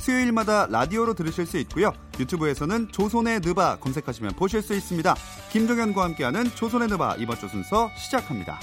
수요일마다 0.00 0.66
라디오로 0.70 1.14
들으실 1.14 1.46
수 1.46 1.58
있고요. 1.58 1.92
유튜브에서는 2.18 2.88
조선의 2.90 3.40
느바 3.40 3.76
검색하시면 3.76 4.32
보실 4.32 4.62
수 4.62 4.74
있습니다. 4.74 5.14
김종현과 5.50 6.02
함께하는 6.04 6.44
조선의 6.54 6.88
느바 6.88 7.16
이번 7.18 7.36
주 7.38 7.48
순서 7.48 7.90
시작합니다. 7.96 8.58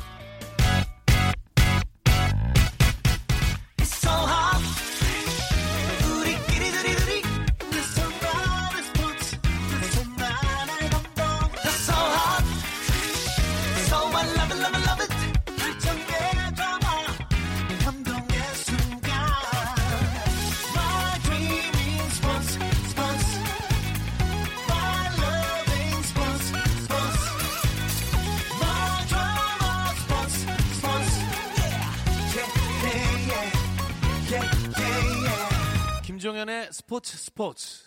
스포츠 36.88 37.18
스포츠. 37.18 37.84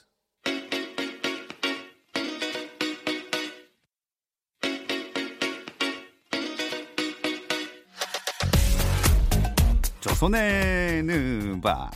조선의 10.00 11.02
느바. 11.04 11.90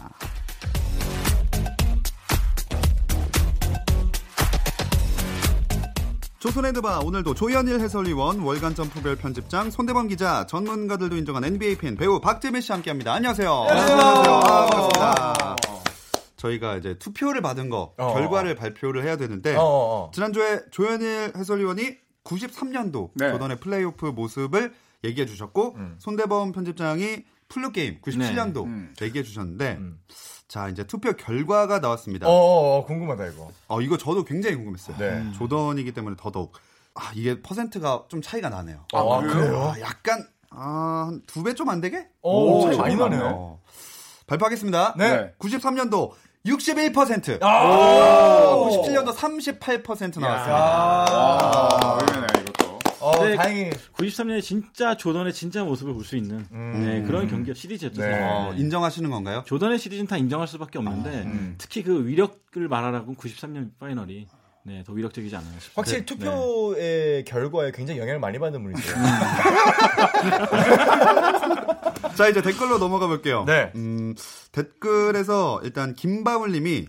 조선의 6.39 6.73
드바 6.73 7.01
오늘도 7.01 7.35
조현일 7.35 7.81
해설위원 7.81 8.41
월간 8.41 8.75
점프별 8.75 9.17
편집장 9.17 9.71
손대범 9.71 10.09
기자 10.09 10.47
전문가들도 10.47 11.17
인정한 11.17 11.45
NBA 11.45 11.77
팬 11.77 11.97
배우 11.97 12.19
박재민 12.19 12.63
씨 12.63 12.73
함께합니다. 12.73 13.13
안녕하세요. 13.13 13.67
안녕하세요. 13.69 13.99
아, 13.99 14.67
반갑습니다. 14.71 15.74
저희가 16.45 16.77
이제 16.77 16.99
투표를 16.99 17.41
받은 17.41 17.71
거 17.71 17.95
어. 17.97 18.13
결과를 18.13 18.55
발표를 18.55 19.05
해야 19.05 19.17
되는데 19.17 19.55
어, 19.57 19.63
어. 19.63 20.11
지난주에 20.13 20.63
조현일 20.71 21.33
해설위원이 21.37 21.97
93년도 22.25 23.11
네. 23.15 23.31
조던의 23.31 23.61
플레이오프 23.61 24.07
모습을 24.07 24.75
얘기해 25.05 25.27
주셨고 25.27 25.75
음. 25.77 25.97
손대범 25.99 26.53
편집장이 26.53 27.25
flu 27.49 27.73
game 27.73 28.01
97년도 28.01 28.65
음. 28.65 28.95
얘기해 29.01 29.23
주셨는데 29.23 29.77
음. 29.79 30.01
자 30.49 30.69
이제 30.69 30.85
투표 30.85 31.13
결과가 31.15 31.79
나왔습니다. 31.81 32.27
어, 32.29 32.31
어, 32.31 32.79
어, 32.79 32.85
궁금하다 32.85 33.27
이거. 33.27 33.51
어, 33.69 33.81
이거 33.81 33.97
저도 33.97 34.25
굉장히 34.25 34.57
궁금했어요. 34.57 34.97
네. 34.99 35.33
조던이기 35.33 35.93
때문에 35.93 36.17
더더욱. 36.19 36.53
아, 36.95 37.11
이게 37.15 37.43
퍼센트가 37.43 38.05
좀 38.09 38.23
차이가 38.23 38.51
나네요. 38.51 38.85
아, 38.93 39.21
그래요? 39.21 39.73
아, 39.75 39.81
약간, 39.81 40.25
아, 40.51 41.07
한두배 41.09 41.55
좀 41.55 41.69
안 41.69 41.81
되게? 41.81 42.07
오, 42.23 42.61
오, 42.61 42.65
차이 42.67 42.77
많이 42.77 42.95
나네요. 42.95 43.33
어. 43.35 43.63
발표하겠습니다. 44.29 44.95
네. 44.97 45.35
93년도 45.41 46.13
61%. 46.47 47.39
아, 47.43 48.55
97년도 48.69 49.15
38% 49.15 50.21
나왔습니다. 50.21 50.55
아, 50.55 51.99
의외네 52.03 52.27
이것도. 52.41 52.79
어, 53.01 53.25
네. 53.25 53.35
다행히 53.37 53.71
93년에 53.95 54.43
진짜 54.43 54.97
조던의 54.97 55.33
진짜 55.33 55.63
모습을 55.65 55.93
볼 55.95 56.05
수 56.05 56.17
있는 56.17 56.47
음. 56.53 56.83
네, 56.85 57.03
그런 57.03 57.29
경기 57.29 57.55
시리즈였죠. 57.55 58.01
네. 58.01 58.23
어, 58.23 58.53
인정하시는 58.57 59.09
건가요? 59.11 59.43
조던의 59.47 59.79
시리즈는 59.79 60.07
다 60.07 60.17
인정할 60.19 60.47
수밖에 60.49 60.79
없는데 60.79 61.11
음. 61.23 61.55
특히 61.59 61.83
그 61.83 62.07
위력을 62.07 62.69
말하라고 62.69 63.15
93년 63.15 63.71
파이널이 63.79 64.27
네, 64.67 64.83
더 64.83 64.95
위력적이지 64.95 65.37
않아요. 65.37 65.53
싶어요. 65.61 65.73
확실히 65.77 66.01
네. 66.01 66.07
투표의 66.07 67.25
결과에 67.25 67.71
굉장히 67.71 68.01
영향을 68.01 68.19
많이 68.19 68.39
받는 68.39 68.63
분이세요. 68.63 68.97
자, 72.17 72.29
이제 72.29 72.41
댓글로 72.41 72.79
넘어가 72.79 73.07
볼게요. 73.07 73.45
네. 73.47 73.73
음, 73.75 74.15
댓글에서 74.53 75.61
일단 75.65 75.95
김바울 75.95 76.53
님이 76.53 76.87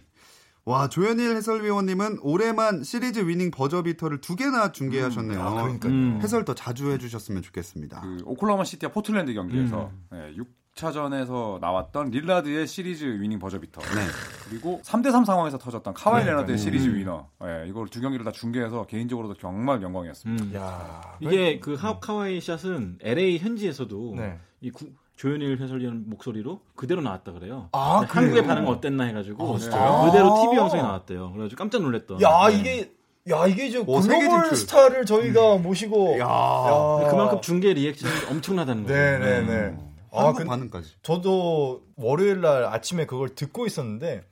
와 0.64 0.88
조현일 0.88 1.36
해설위원님은 1.36 2.20
올해만 2.22 2.84
시리즈 2.84 3.28
winning 3.28 3.52
버저비터를 3.52 4.22
두 4.22 4.36
개나 4.36 4.72
중계하셨네요. 4.72 5.42
아, 5.42 5.62
그러니까요. 5.62 5.92
음. 5.92 6.20
해설 6.24 6.46
더 6.46 6.56
자주 6.56 6.92
해주셨으면 6.92 7.42
좋겠습니다. 7.44 8.02
그 8.02 8.24
오클라호마 8.26 8.64
시티와 8.64 8.92
포틀랜드 8.94 9.34
경기에서 9.34 9.92
네, 10.12 10.32
6 10.36 10.48
차전에서 10.76 11.60
나왔던 11.62 12.12
릴라드의 12.12 12.68
시리즈 12.68 13.06
winning 13.06 13.40
버저비터. 13.40 13.82
네. 13.82 14.02
그리고 14.50 14.82
3대3 14.84 15.26
상황에서 15.26 15.58
터졌던 15.58 15.94
카와이 15.94 16.26
네, 16.26 16.32
레너드의 16.32 16.58
네. 16.58 16.62
시리즈 16.64 16.88
음. 16.88 16.96
winner. 16.96 17.28
네, 17.42 17.66
이걸 17.68 17.88
두 17.88 18.02
경기를 18.02 18.26
다 18.26 18.32
중계해서 18.32 18.86
개인적으로도 18.86 19.36
정말 19.36 19.82
영광이었습니다. 19.82 20.44
음. 20.44 20.54
야, 20.54 21.16
이게 21.22 21.60
그 21.60 21.76
하, 21.76 22.00
카와이 22.00 22.42
샷은 22.42 23.00
LA 23.02 23.38
현지에서도 23.40 24.14
네. 24.18 24.38
이 24.60 24.70
구, 24.70 24.88
조현일 25.16 25.62
해설위원 25.62 26.04
목소리로 26.10 26.60
그대로 26.76 27.02
나왔다 27.02 27.32
그래요. 27.32 27.70
아, 27.72 28.02
네, 28.02 28.08
한국의? 28.08 28.46
반응 28.46 28.68
어땠나 28.68 29.06
해가지고 29.06 29.56
아, 29.56 29.58
진짜요? 29.58 30.06
그대로 30.08 30.34
아. 30.38 30.42
TV 30.42 30.58
방송에 30.58 30.82
나왔대요. 30.82 31.32
그래가지고 31.32 31.58
깜짝 31.58 31.82
놀랐던. 31.84 32.22
야, 32.22 32.50
네. 32.50 32.60
이게 32.60 32.92
야, 33.30 33.48
이게 33.48 33.70
저 33.72 33.84
글로벌 33.86 34.10
진출. 34.10 34.56
스타를 34.58 35.06
저희가 35.06 35.56
모시고 35.58 36.20
야. 36.20 36.26
야. 36.26 37.10
그만큼 37.10 37.40
중계 37.42 37.74
리액션이 37.74 38.26
엄청나다는 38.30 38.84
거죠. 38.84 38.94
네, 38.94 39.18
네, 39.20 39.42
네. 39.42 39.78
아, 40.16 40.26
한국 40.28 40.40
근 40.40 40.48
반응까지. 40.48 40.96
저도 41.04 41.84
월요일 41.96 42.42
날 42.42 42.64
아침에 42.66 43.06
그걸 43.06 43.30
듣고 43.30 43.66
있었는데 43.66 44.24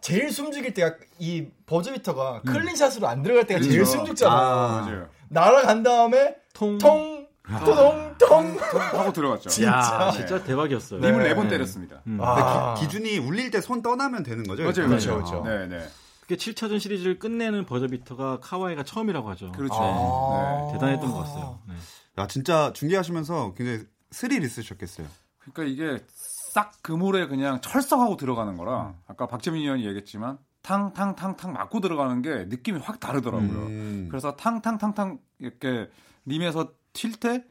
제일 0.00 0.30
숨죽일 0.32 0.72
때가 0.74 0.96
이 1.18 1.48
버저비터가 1.66 2.42
clean 2.42 2.67
shot으로 2.67 3.06
안 3.06 3.22
들어갈 3.22 3.46
때가 3.46 3.60
제일 3.60 3.72
그렇죠. 3.74 3.90
숨죽잖아. 3.92 4.34
아. 4.34 4.80
맞아요. 4.82 5.08
날아간 5.28 5.82
다음에 5.82 6.36
통. 6.54 6.78
통, 6.78 7.26
토동, 7.64 8.14
통. 8.18 8.58
하고 8.58 9.12
들어갔죠. 9.12 9.48
야, 9.64 9.80
진짜. 9.82 10.10
진짜 10.12 10.44
대박이었어요. 10.44 11.00
님을 11.00 11.22
네. 11.22 11.28
네번 11.30 11.48
때렸습니다. 11.48 12.02
음. 12.06 12.18
아. 12.20 12.74
기, 12.74 12.88
준이 12.88 13.18
울릴 13.18 13.50
때 13.50 13.60
손 13.60 13.82
떠나면 13.82 14.22
되는 14.22 14.44
거죠? 14.44 14.62
맞아요, 14.62 14.88
그렇죠, 14.88 15.10
일단? 15.12 15.24
그렇죠. 15.24 15.44
네, 15.44 15.66
네. 15.66 15.86
그게 16.22 16.36
7차전 16.36 16.78
시리즈를 16.80 17.18
끝내는 17.18 17.66
버저비터가 17.66 18.38
카와이가 18.40 18.84
처음이라고 18.84 19.28
하죠. 19.30 19.52
그렇죠. 19.52 19.74
아. 19.76 20.66
네. 20.66 20.72
대단했던 20.74 21.10
것 21.12 21.18
같아요. 21.18 21.58
네. 21.68 21.74
야, 22.18 22.26
진짜 22.26 22.72
중계하시면서 22.72 23.54
굉장히 23.56 23.80
스릴 24.10 24.42
있으셨겠어요. 24.44 25.06
그러니까 25.38 25.64
이게 25.64 26.04
싹 26.08 26.82
그물에 26.82 27.26
그냥 27.26 27.60
철썩하고 27.60 28.16
들어가는 28.16 28.56
거라 28.56 28.94
아까 29.06 29.26
박재민 29.26 29.62
의원이 29.62 29.84
얘기했지만 29.86 30.38
탕탕탕탕 30.62 31.52
맞고 31.52 31.80
들어가는 31.80 32.22
게 32.22 32.44
느낌이 32.46 32.78
확 32.80 33.00
다르더라고요. 33.00 33.66
음. 33.66 34.08
그래서 34.10 34.36
탕탕탕탕 34.36 35.18
이렇게 35.38 35.88
림에서 36.26 36.72
튈 36.92 37.12
때 37.12 37.44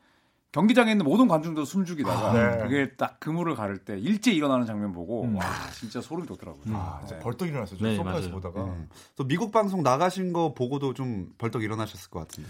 경기장에 0.52 0.92
있는 0.92 1.06
모든 1.06 1.28
관중도 1.28 1.64
숨죽이다가 1.64 2.32
아, 2.32 2.34
네. 2.34 2.64
그게 2.64 2.96
딱 2.96 3.20
그물을 3.20 3.54
가를 3.56 3.78
때 3.80 4.00
일제 4.00 4.32
일어나는 4.32 4.66
장면 4.66 4.92
보고 4.92 5.24
음. 5.24 5.36
와 5.36 5.44
진짜 5.72 6.02
소름이 6.02 6.28
돋더라고요. 6.28 6.76
아, 6.76 7.06
네. 7.08 7.20
벌떡 7.20 7.48
일어났어요. 7.48 7.78
저 7.78 7.86
네, 7.86 7.96
소파에서 7.96 8.30
맞아요. 8.30 8.32
보다가. 8.32 8.64
음. 8.64 8.90
또 9.16 9.26
미국 9.26 9.52
방송 9.52 9.84
나가신 9.84 10.34
거 10.34 10.54
보고도 10.56 10.96
좀 10.96 11.32
벌떡 11.38 11.62
일어나셨을 11.62 12.10
것 12.10 12.20
같은데. 12.22 12.50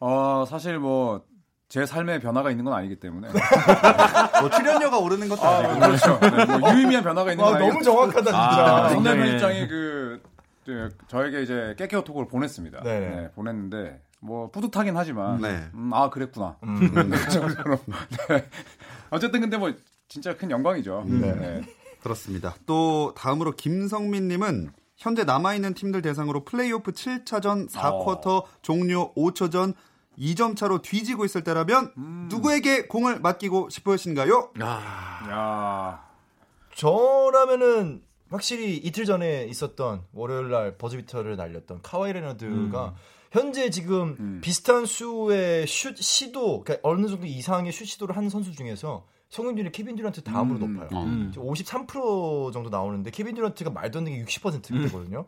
어 0.00 0.44
사실 0.48 0.78
뭐 0.80 1.24
제 1.68 1.84
삶에 1.84 2.18
변화가 2.18 2.50
있는 2.50 2.64
건 2.64 2.72
아니기 2.74 2.96
때문에 2.96 3.28
뭐 4.40 4.50
출연료가 4.50 4.98
오르는 4.98 5.28
것도 5.28 5.42
아, 5.42 5.58
아니고. 5.58 5.80
그렇죠. 5.80 6.18
네, 6.20 6.58
뭐 6.58 6.72
유의미한 6.74 7.04
변화가 7.04 7.32
있는 7.32 7.44
건 7.44 7.54
아, 7.54 7.58
너무 7.58 7.82
정확하다 7.82 8.22
진짜. 8.24 8.38
아, 8.38 8.88
성대 8.88 9.10
굉장히- 9.10 9.30
편집장이 9.30 9.68
그 9.68 10.22
저, 10.64 10.72
저에게 11.08 11.42
이제 11.42 11.74
깨깨오톡을 11.78 12.28
보냈습니다. 12.28 12.82
네. 12.84 13.00
네, 13.00 13.30
보냈는데 13.34 14.00
뭐 14.20 14.50
뿌듯하긴 14.50 14.96
하지만 14.96 15.40
네. 15.42 15.62
음, 15.74 15.90
아 15.92 16.08
그랬구나. 16.08 16.56
음. 16.64 16.90
정도로. 17.30 17.78
네. 18.30 18.44
어쨌든 19.10 19.40
근데 19.42 19.58
뭐 19.58 19.70
진짜 20.08 20.34
큰 20.36 20.50
영광이죠. 20.50 21.04
네. 21.06 21.32
네. 21.34 21.60
그렇습니다. 22.02 22.54
또 22.64 23.12
다음으로 23.14 23.52
김성민님은 23.52 24.70
현재 24.96 25.24
남아있는 25.24 25.74
팀들 25.74 26.00
대상으로 26.02 26.44
플레이오프 26.44 26.92
7차전 26.92 27.70
4쿼터 27.70 28.44
종료 28.62 29.12
5초 29.14 29.52
전 29.52 29.74
2점 30.18 30.56
차로 30.56 30.82
뒤지고 30.82 31.24
있을 31.24 31.44
때라면 31.44 31.92
누구에게 32.28 32.86
공을 32.86 33.20
맡기고 33.20 33.70
싶으신가요? 33.70 34.52
야, 35.30 36.04
저라면은 36.74 38.02
확실히 38.30 38.76
이틀 38.76 39.04
전에 39.04 39.44
있었던 39.44 40.02
월요일 40.12 40.50
날 40.50 40.76
버저비터를 40.76 41.36
날렸던 41.36 41.80
카와이 41.82 42.12
레너드가 42.12 42.94
현재 43.30 43.68
지금 43.70 44.16
음. 44.18 44.40
비슷한 44.42 44.86
수의 44.86 45.66
슛 45.66 45.96
시도, 45.98 46.62
그러니까 46.64 46.88
어느 46.88 47.06
정도 47.06 47.26
이상의 47.26 47.72
슛 47.72 47.86
시도를 47.86 48.16
한 48.16 48.28
선수 48.30 48.52
중에서 48.52 49.06
성공률이 49.28 49.72
케빈 49.72 49.96
듀란트 49.96 50.22
다음으로 50.22 50.64
음. 50.64 50.74
높아요. 50.74 51.02
음. 51.02 51.30
지금 51.32 51.46
53% 51.46 52.52
정도 52.52 52.70
나오는데 52.70 53.10
케빈 53.10 53.34
듀란트가 53.34 53.70
말도 53.70 53.98
안 53.98 54.04
되게 54.04 54.24
60% 54.24 54.72
음. 54.72 54.82
되거든요. 54.86 55.26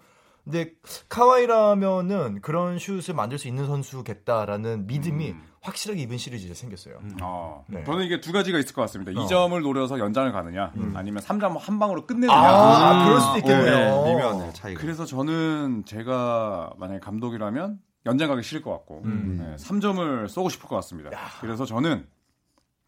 근데 0.51 0.73
카와이라면은 1.09 2.41
그런 2.43 2.79
슛을 2.79 3.15
만들 3.15 3.39
수 3.39 3.47
있는 3.47 3.67
선수겠다라는 3.67 4.89
믿음이 4.89 5.31
음. 5.31 5.43
확실하게 5.63 6.03
이번 6.03 6.19
시리즈에 6.19 6.55
생겼어요. 6.55 6.99
어, 7.23 7.65
네. 7.69 7.85
저는 7.85 8.05
이게 8.05 8.21
두 8.21 8.33
가지가 8.33 8.59
있을 8.59 8.75
것 8.75 8.83
같습니다. 8.83 9.13
어. 9.13 9.25
2점을 9.27 9.63
노려서 9.63 9.99
연장을 10.01 10.33
가느냐, 10.33 10.73
아니면 10.95 11.23
3점 11.23 11.57
한 11.59 11.79
방으로 11.79 12.07
끝내느냐. 12.07 12.33
아, 12.35 13.03
음. 13.03 13.07
그럴 13.07 13.21
수도 13.21 13.39
있겠네요. 13.39 14.03
네, 14.05 14.15
미묘하네요 14.15 14.53
차이가. 14.53 14.81
그래서 14.81 15.05
저는 15.05 15.85
제가 15.87 16.73
만약에 16.79 16.99
감독이라면 16.99 17.79
연장 18.07 18.29
가기 18.29 18.43
싫을 18.43 18.63
것 18.63 18.73
같고 18.73 19.03
음. 19.05 19.37
네, 19.39 19.57
3점을 19.63 20.29
쏘고 20.29 20.49
싶을 20.49 20.69
것 20.69 20.75
같습니다. 20.77 21.11
그래서 21.41 21.65
저는 21.65 22.07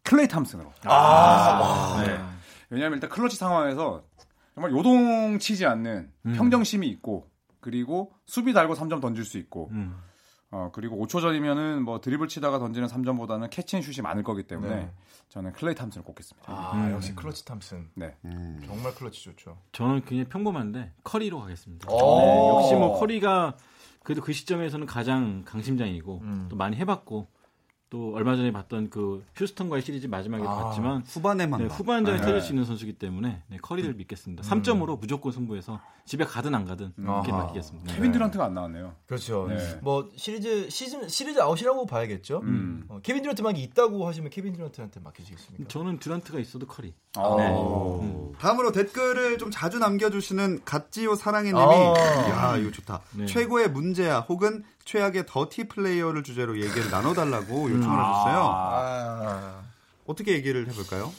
클레이 0.03 0.27
탐슨으로. 0.27 0.69
아, 0.83 2.03
네. 2.05 2.19
왜냐하면 2.69 2.97
일단 2.97 3.09
클러치 3.09 3.37
상황에서 3.37 4.03
정말 4.55 4.71
요동치지 4.71 5.65
않는 5.65 6.11
음. 6.25 6.33
평정심이 6.33 6.87
있고 6.87 7.31
그리고 7.63 8.13
수비 8.25 8.51
달고 8.51 8.75
3점 8.75 9.01
던질 9.01 9.23
수 9.23 9.37
있고 9.37 9.69
음. 9.71 9.95
어, 10.51 10.69
그리고 10.71 11.03
5초 11.03 11.21
전이면은 11.21 11.81
뭐 11.83 12.01
드리블 12.01 12.27
치다가 12.27 12.59
던지는 12.59 12.87
3점보다는 12.87 13.49
캐치앤슛이 13.49 14.03
많을 14.03 14.21
거기 14.21 14.43
때문에 14.43 14.75
네. 14.75 14.91
저는 15.29 15.53
클레이 15.53 15.73
탐슨을 15.73 16.03
꼽겠습니다. 16.03 16.51
아, 16.51 16.73
음. 16.73 16.91
역시 16.91 17.15
클러치 17.15 17.45
탐슨. 17.45 17.89
네. 17.95 18.15
음. 18.25 18.61
정말 18.67 18.93
클러치 18.93 19.23
좋죠. 19.23 19.57
저는 19.71 20.01
굉장히 20.01 20.25
평범한데 20.25 20.91
커리로 21.03 21.39
가겠습니다. 21.39 21.91
오. 21.91 22.19
네, 22.19 22.49
역시 22.49 22.75
뭐 22.75 22.99
커리가 22.99 23.57
그래도 24.03 24.21
그 24.21 24.33
시점에서는 24.33 24.85
가장 24.85 25.43
강심장이고 25.45 26.19
음. 26.21 26.47
또 26.49 26.55
많이 26.57 26.75
해봤고 26.75 27.29
또 27.93 28.11
얼마 28.15 28.35
전에 28.35 28.51
봤던 28.51 28.89
그 28.89 29.23
휴스턴과의 29.35 29.83
시리즈 29.83 30.07
마지막에 30.07 30.43
아, 30.43 30.63
봤지만 30.63 31.03
후반에만 31.05 31.61
네, 31.61 31.67
봐. 31.67 31.75
후반전에 31.75 32.17
네. 32.17 32.25
터질 32.25 32.41
수 32.41 32.51
있는 32.51 32.65
선수이기 32.65 32.93
때문에 32.93 33.43
네, 33.47 33.57
커리를 33.61 33.93
믿겠습니다. 33.93 34.41
3점으로 34.41 34.99
무조건 34.99 35.31
승부해서 35.31 35.79
집에 36.05 36.25
가든 36.25 36.55
안 36.55 36.65
가든 36.65 36.93
이렇게 36.97 37.31
아하. 37.31 37.43
맡기겠습니다. 37.43 37.87
네. 37.91 37.95
케빈 37.95 38.11
듀란트가 38.11 38.45
안 38.45 38.55
나왔네요. 38.55 38.95
그렇죠. 39.05 39.45
네. 39.47 39.79
뭐 39.83 40.09
시리즈 40.15 40.71
시즌 40.71 41.07
시리즈 41.07 41.39
아웃이라고 41.39 41.85
봐야겠죠. 41.85 42.39
음. 42.43 42.85
어, 42.89 42.99
케빈 43.03 43.21
듀란트만 43.21 43.57
있다고 43.57 44.07
하시면 44.07 44.31
케빈 44.31 44.53
듀란트한테 44.53 44.99
맡기시겠습니까? 44.99 45.69
저는 45.69 45.99
듀란트가 45.99 46.39
있어도 46.39 46.65
커리. 46.65 46.95
아, 47.15 47.35
네. 47.37 47.47
어. 47.51 48.31
다음으로 48.39 48.71
댓글을 48.71 49.37
좀 49.37 49.51
자주 49.51 49.77
남겨주시는 49.77 50.63
갓지오 50.65 51.13
사랑해님이 51.13 51.59
아. 51.59 51.93
야 52.29 52.57
이거 52.57 52.71
좋다. 52.71 53.01
네. 53.15 53.27
최고의 53.27 53.69
문제아 53.69 54.21
혹은 54.21 54.63
최악의 54.85 55.25
dirty 55.27 55.67
player를 55.67 56.23
주제로 56.23 56.57
얘기를 56.57 56.89
나눠달라고 56.91 57.69
요청을 57.71 57.97
하셨어요. 57.97 58.41
아. 58.43 59.61
어떻게 60.05 60.33
얘기를 60.33 60.67
해볼까요? 60.67 61.11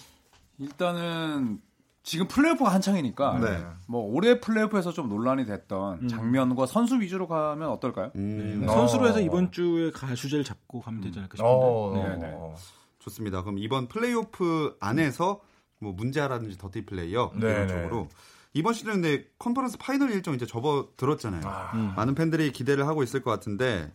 일단은 0.59 1.61
지금 2.03 2.29
플레이오프가 2.29 2.71
한창이니까 2.71 3.39
네. 3.39 3.65
뭐 3.87 4.03
올해 4.03 4.39
플레이오프에서 4.39 4.93
좀 4.93 5.09
논란이 5.09 5.47
됐던 5.47 6.09
장면과 6.09 6.67
선수 6.67 7.01
위주로 7.01 7.27
가면 7.27 7.71
어떨까요? 7.71 8.13
음, 8.17 8.61
네, 8.61 8.67
어. 8.67 8.75
선수로 8.75 9.09
해서 9.09 9.21
이번 9.21 9.51
주에 9.51 9.91
가 9.91 10.15
주제를 10.15 10.45
잡고 10.45 10.83
가면 10.83 11.01
되지 11.01 11.19
않을까 11.19 11.37
싶은데. 11.37 11.51
어, 11.51 11.93
네, 11.95 12.17
네. 12.19 12.33
어. 12.37 12.55
좋습니다. 12.99 13.43
그럼 13.43 13.59
이번 13.59 13.89
플레이오프 13.89 14.77
안에서 14.81 15.41
뭐 15.79 15.93
문제라든지 15.93 16.59
dirty 16.59 16.85
player 16.85 17.33
네, 17.37 17.47
이런 17.49 17.67
네. 17.67 17.75
쪽으로 17.75 18.09
이번 18.55 18.73
시즌 18.73 18.93
근데 18.95 19.25
conference 19.39 19.79
final 19.79 20.11
일정 20.13 20.35
이제 20.35 20.47
접어들었잖아요. 20.47 21.43
음. 21.75 21.93
많은 21.97 22.15
팬들이 22.15 22.53
기대를 22.53 22.87
하고 22.87 23.03
있을 23.03 23.21
것 23.21 23.31
같은데 23.31 23.93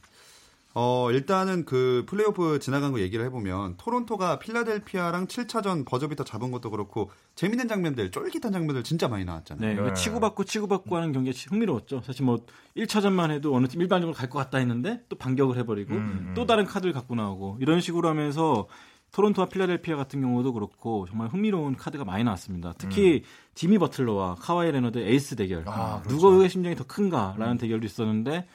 어 0.75 1.09
일단은 1.11 1.65
그 1.65 2.05
플레이오프 2.07 2.59
지나간 2.59 2.91
거 2.91 2.99
얘기를 2.99 3.25
해보면 3.25 3.77
토론토가 3.77 4.37
필라델피아랑 4.37 5.25
7차전 5.25 5.83
버저비터 5.83 6.23
잡은 6.23 6.51
것도 6.51 6.69
그렇고 6.69 7.09
재밌는 7.35 7.67
장면들 7.67 8.11
쫄깃한 8.11 8.51
장면들 8.53 8.83
진짜 8.83 9.07
많이 9.07 9.25
나왔잖아요. 9.25 9.67
네, 9.67 9.75
그러니까 9.75 9.95
네. 9.95 10.03
치고받고 10.03 10.43
치고받고 10.43 10.95
하는 10.95 11.11
경기가 11.11 11.35
흥미로웠죠. 11.49 12.01
사실 12.05 12.23
뭐 12.23 12.45
1차전만 12.77 13.31
해도 13.31 13.55
어느 13.55 13.67
팀 13.67 13.81
일반적으로 13.81 14.15
갈 14.15 14.29
것 14.29 14.37
같다 14.37 14.59
했는데 14.59 15.01
또 15.09 15.15
반격을 15.17 15.57
해버리고 15.57 15.95
음, 15.95 16.33
또 16.35 16.45
다른 16.45 16.65
카드를 16.65 16.93
갖고 16.93 17.15
나오고 17.15 17.57
이런 17.61 17.81
식으로 17.81 18.07
하면서 18.07 18.67
토론토와 19.11 19.47
필라델피아 19.49 19.95
같은 19.95 20.21
경우도 20.21 20.53
그렇고 20.53 21.05
정말 21.07 21.29
흥미로운 21.29 21.75
카드가 21.75 22.05
많이 22.05 22.23
나왔습니다. 22.23 22.73
특히 22.77 23.23
지미 23.55 23.77
버틀러와 23.79 24.35
카와이 24.35 24.71
레너드 24.71 24.99
에이스 24.99 25.35
대결. 25.35 25.63
아, 25.67 26.01
그렇죠. 26.01 26.15
누구의 26.15 26.49
심장이 26.49 26.75
더 26.75 26.83
큰가라는 26.85 27.57
대결도 27.57 27.85
있었는데 27.85 28.47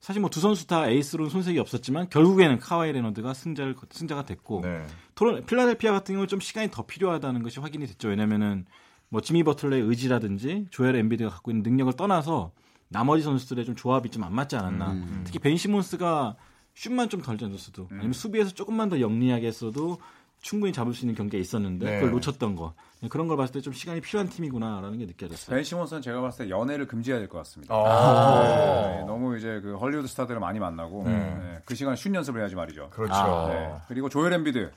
사실 0.00 0.20
뭐 0.20 0.28
두 0.28 0.40
선수 0.40 0.66
다 0.66 0.86
에이스로는 0.88 1.30
손색이 1.30 1.58
없었지만 1.58 2.10
결국에는 2.10 2.58
카와이 2.58 2.92
레너드가 2.92 3.32
승자를 3.32 3.74
승자가 3.90 4.26
됐고 4.26 4.60
네. 4.62 4.82
토론 5.14 5.44
필라델피아 5.46 5.92
같은 5.92 6.14
경우는 6.14 6.28
좀 6.28 6.40
시간이 6.40 6.70
더 6.70 6.84
필요하다는 6.84 7.42
것이 7.42 7.60
확인이 7.60 7.86
됐죠. 7.86 8.08
왜냐면은 8.08 8.66
뭐 9.08 9.22
지미 9.22 9.42
버틀러의 9.44 9.82
의지라든지 9.82 10.66
조엘 10.70 10.96
엠비드가 10.96 11.30
갖고 11.30 11.50
있는 11.50 11.62
능력을 11.62 11.94
떠나서 11.94 12.52
나머지 12.88 13.22
선수들의 13.22 13.64
좀 13.64 13.74
조합이 13.74 14.10
좀 14.10 14.22
안 14.24 14.34
맞지 14.34 14.56
않았나. 14.56 14.92
음. 14.92 15.22
특히 15.24 15.38
벤 15.38 15.56
시몬스가 15.56 16.36
슛만 16.74 17.08
좀 17.08 17.22
덜 17.22 17.36
던졌어도 17.36 17.88
아니면 17.90 18.12
수비에서 18.12 18.50
조금만 18.50 18.88
더 18.88 19.00
영리하게 19.00 19.46
했어도 19.46 19.98
충분히 20.42 20.72
잡을 20.74 20.92
수 20.92 21.04
있는 21.06 21.14
경기가 21.14 21.40
있었는데 21.40 21.86
네. 21.86 21.94
그걸 21.96 22.10
놓쳤던 22.12 22.54
거. 22.56 22.74
네, 23.00 23.08
그런 23.08 23.28
걸 23.28 23.36
봤을 23.38 23.52
때 23.54 23.60
좀 23.60 23.72
시간이 23.72 24.00
필요한 24.02 24.28
팀이구나라는 24.28 24.98
게 24.98 25.06
느껴졌어요. 25.06 25.54
벤 25.56 25.64
시몬스는 25.64 26.02
제가 26.02 26.20
봤을 26.20 26.44
때 26.46 26.50
연애를 26.50 26.86
금지해야 26.86 27.18
될 27.20 27.28
것 27.28 27.38
같습니다. 27.38 27.74
아. 27.74 28.88
네, 28.98 29.04
너무 29.06 29.38
이제 29.38 29.60
그 29.62 29.76
헐리우드 29.76 30.06
스타들을 30.06 30.38
많이 30.40 30.58
만나고 30.58 31.04
네, 31.06 31.58
그 31.64 31.74
시간 31.74 31.96
슛 31.96 32.14
연습을 32.14 32.40
해야지 32.40 32.54
말이죠. 32.56 32.90
그렇죠. 32.90 33.14
아, 33.14 33.48
네. 33.48 33.72
그리고 33.88 34.08
조엘 34.10 34.32
엠비드 34.34 34.70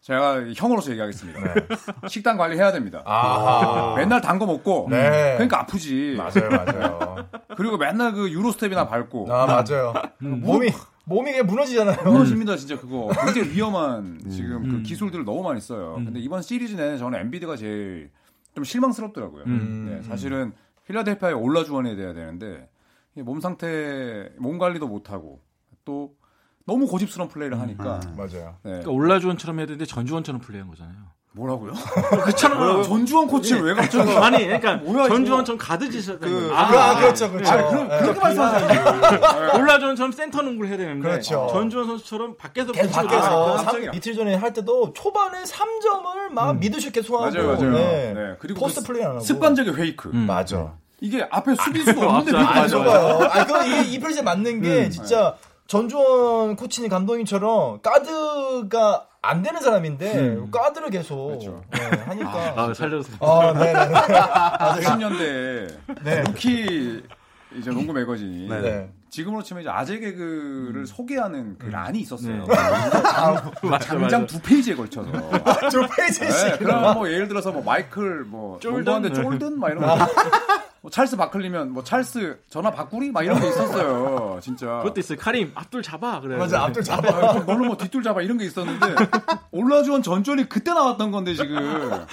제가 0.00 0.46
형으로서 0.56 0.90
얘기하겠습니다. 0.92 1.40
식단 2.08 2.36
관리해야 2.38 2.72
됩니다. 2.72 3.02
아하. 3.04 3.94
맨날 3.96 4.20
단 4.22 4.38
거 4.38 4.46
먹고 4.46 4.86
네. 4.90 5.34
그러니까 5.34 5.60
아프지. 5.60 6.16
맞아요, 6.16 6.48
맞아요. 6.50 7.28
그리고 7.56 7.76
맨날 7.76 8.12
그 8.12 8.30
유로스텝이나 8.30 8.88
밟고 8.88 9.32
아, 9.32 9.46
맞아요. 9.46 9.92
몸이 10.18 10.70
몸이 11.04 11.32
그냥 11.32 11.46
무너지잖아요. 11.46 12.04
무너집니다 12.04 12.56
진짜 12.56 12.78
그거 12.78 13.10
굉장히 13.24 13.50
위험한 13.50 14.20
지금 14.30 14.62
그 14.68 14.76
음. 14.76 14.82
기술들을 14.82 15.24
너무 15.24 15.42
많이 15.42 15.60
써요. 15.60 15.94
근데 15.96 16.20
이번 16.20 16.42
시리즈 16.42 16.74
내내 16.74 16.96
저는 16.98 17.18
엔비드가 17.20 17.56
제일 17.56 18.10
좀 18.54 18.64
실망스럽더라고요. 18.64 19.44
음. 19.46 19.86
네, 19.88 20.02
사실은 20.02 20.52
필라델피아에 20.86 21.32
올라주원해야 21.32 21.96
돼야 21.96 22.12
되는데 22.12 22.68
이몸 23.16 23.40
상태 23.40 24.30
몸 24.38 24.58
관리도 24.58 24.86
못 24.86 25.10
하고 25.10 25.40
또 25.84 26.14
너무 26.64 26.86
고집스러운 26.86 27.28
플레이를 27.28 27.58
하니까 27.58 28.00
맞아요. 28.16 28.56
네. 28.62 28.70
그러니까 28.70 28.90
올라주원처럼 28.90 29.58
해야 29.58 29.66
되는데 29.66 29.84
전주원처럼 29.84 30.40
플레이한 30.40 30.68
거잖아요. 30.68 30.96
뭐라고요? 31.34 31.72
그렇잖아. 32.24 32.82
전주원 32.82 33.26
코치를 33.26 33.62
왜 33.62 33.74
갑자기 33.74 34.12
아니, 34.16 34.44
그러니까 34.44 34.74
뭐야. 34.76 35.08
전주원처럼 35.08 35.58
가드 35.58 35.90
짓을 35.90 36.18
그- 36.18 36.50
아, 36.54 36.64
아, 36.64 37.00
그렇죠, 37.00 37.30
그렇죠. 37.32 37.50
아, 37.52 37.68
그럼 37.68 37.88
네. 37.88 37.98
그렇게 38.00 38.20
말씀하세요. 38.20 39.52
올라주원처럼 39.58 40.12
센터 40.12 40.42
농구를 40.42 40.68
해야 40.68 40.76
되는데 40.76 41.08
그렇죠. 41.08 41.48
전주원 41.50 41.86
선수처럼 41.86 42.36
밖에서 42.36 42.72
계속 42.72 42.92
밖에서 42.92 43.56
삼- 43.56 43.64
깜짝이야. 43.66 43.90
이틀 43.94 44.14
전에 44.14 44.34
할 44.34 44.52
때도 44.52 44.92
초반에 44.92 45.42
3점을 45.44 46.32
막 46.32 46.58
미드슛 46.58 46.92
계속 46.92 47.14
하고 47.14 47.24
맞아요, 47.32 47.46
맞아요. 47.54 47.70
네. 47.72 48.12
네, 48.14 48.36
그리고 48.38 48.60
포스트 48.60 48.82
그 48.82 48.88
플레이 48.88 49.02
안 49.04 49.12
하고 49.12 49.20
습관적인 49.20 49.74
페이크. 49.74 50.10
음. 50.12 50.26
맞아. 50.26 50.74
이게 51.00 51.26
앞에 51.30 51.54
수비수도 51.56 52.00
없는데 52.08 52.32
맞아, 52.32 52.52
맞아요. 52.52 52.68
좋아요. 52.68 53.28
아, 53.32 53.64
이게 53.64 53.82
이 53.90 53.98
플레이 53.98 54.22
맞는 54.22 54.60
게 54.60 54.88
진짜 54.90 55.34
전주원 55.66 56.56
코치님 56.56 56.90
감독님처럼 56.90 57.80
가드가 57.82 59.06
안 59.22 59.42
되는 59.42 59.60
사람인데 59.60 60.38
가드를 60.50 60.90
계속 60.90 61.38
네, 61.70 61.80
하니까 62.04 62.54
아, 62.56 62.74
살려서 62.74 63.12
아, 63.20 63.52
네, 63.52 63.72
네. 63.72 63.88
네. 63.88 63.94
80년대 64.82 66.02
네. 66.04 66.22
루키 66.22 67.02
이제 67.56 67.70
농구 67.70 67.92
매거진이 67.92 68.48
네. 68.48 68.90
지금으로 69.10 69.42
치면 69.42 69.62
이제 69.62 69.70
아재 69.70 69.98
개그를 69.98 70.86
소개하는 70.86 71.58
그 71.58 71.66
란이 71.66 72.00
있었어요. 72.00 72.44
네. 72.44 73.68
맞아, 73.68 73.86
장장. 73.86 74.26
두 74.26 74.40
페이지에 74.40 74.74
걸쳐서. 74.74 75.10
두 75.70 75.86
페이지씩. 75.96 76.28
네, 76.28 76.58
그럼 76.58 76.94
뭐 76.94 77.08
예를 77.10 77.28
들어서 77.28 77.52
뭐 77.52 77.62
마이클 77.62 78.24
뭐 78.24 78.58
쫄든? 78.58 79.12
쫄든 79.12 79.60
막 79.60 79.68
이런 79.70 79.84
거. 79.84 79.98
뭐 80.82 80.90
찰스 80.90 81.16
바클리면 81.16 81.72
뭐 81.72 81.84
찰스 81.84 82.40
전화 82.50 82.72
바꾸리 82.72 83.12
막 83.12 83.22
이런 83.22 83.40
게 83.40 83.48
있었어요. 83.48 84.38
진짜. 84.42 84.78
그것도 84.78 84.98
있어요. 84.98 85.16
카림 85.16 85.52
앞둘 85.54 85.80
잡아 85.80 86.20
그래. 86.20 86.36
맞아, 86.36 86.64
앞들 86.64 86.82
잡아. 86.82 87.08
아, 87.30 87.32
뭘로 87.34 87.66
뭐 87.66 87.76
뒷둘 87.76 88.02
잡아 88.02 88.20
이런 88.20 88.36
게 88.36 88.44
있었는데 88.46 88.96
올라주원 89.52 90.02
전전이 90.02 90.48
그때 90.48 90.72
나왔던 90.74 91.12
건데 91.12 91.34
지금 91.34 91.56
아, 91.56 92.06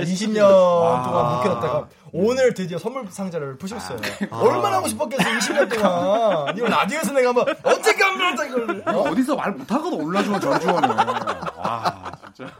20년 0.00 0.48
동안 0.48 1.36
묵혀놨다가 1.36 1.88
오늘 2.12 2.54
드디어 2.54 2.78
선물 2.78 3.06
상자를 3.10 3.58
푸셨어요. 3.58 3.98
얼마나 4.30 4.76
하고 4.78 4.88
싶었겠어, 4.88 5.22
20년 5.22 5.74
동안. 5.74 6.56
이거 6.56 6.68
라디오에서 6.68 7.12
내가 7.12 7.32
뭐, 7.34 7.44
언제 7.64 7.92
까물었다, 7.92 8.44
이걸. 8.46 8.78
이거 8.80 9.00
어디서 9.02 9.36
말 9.36 9.52
못하거든 9.52 10.00
올라주원 10.00 10.40
전주원은 10.40 10.88
와 10.88 12.12
진짜 12.34 12.50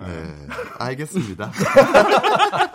네, 0.00 0.46
알겠습니다. 0.78 1.52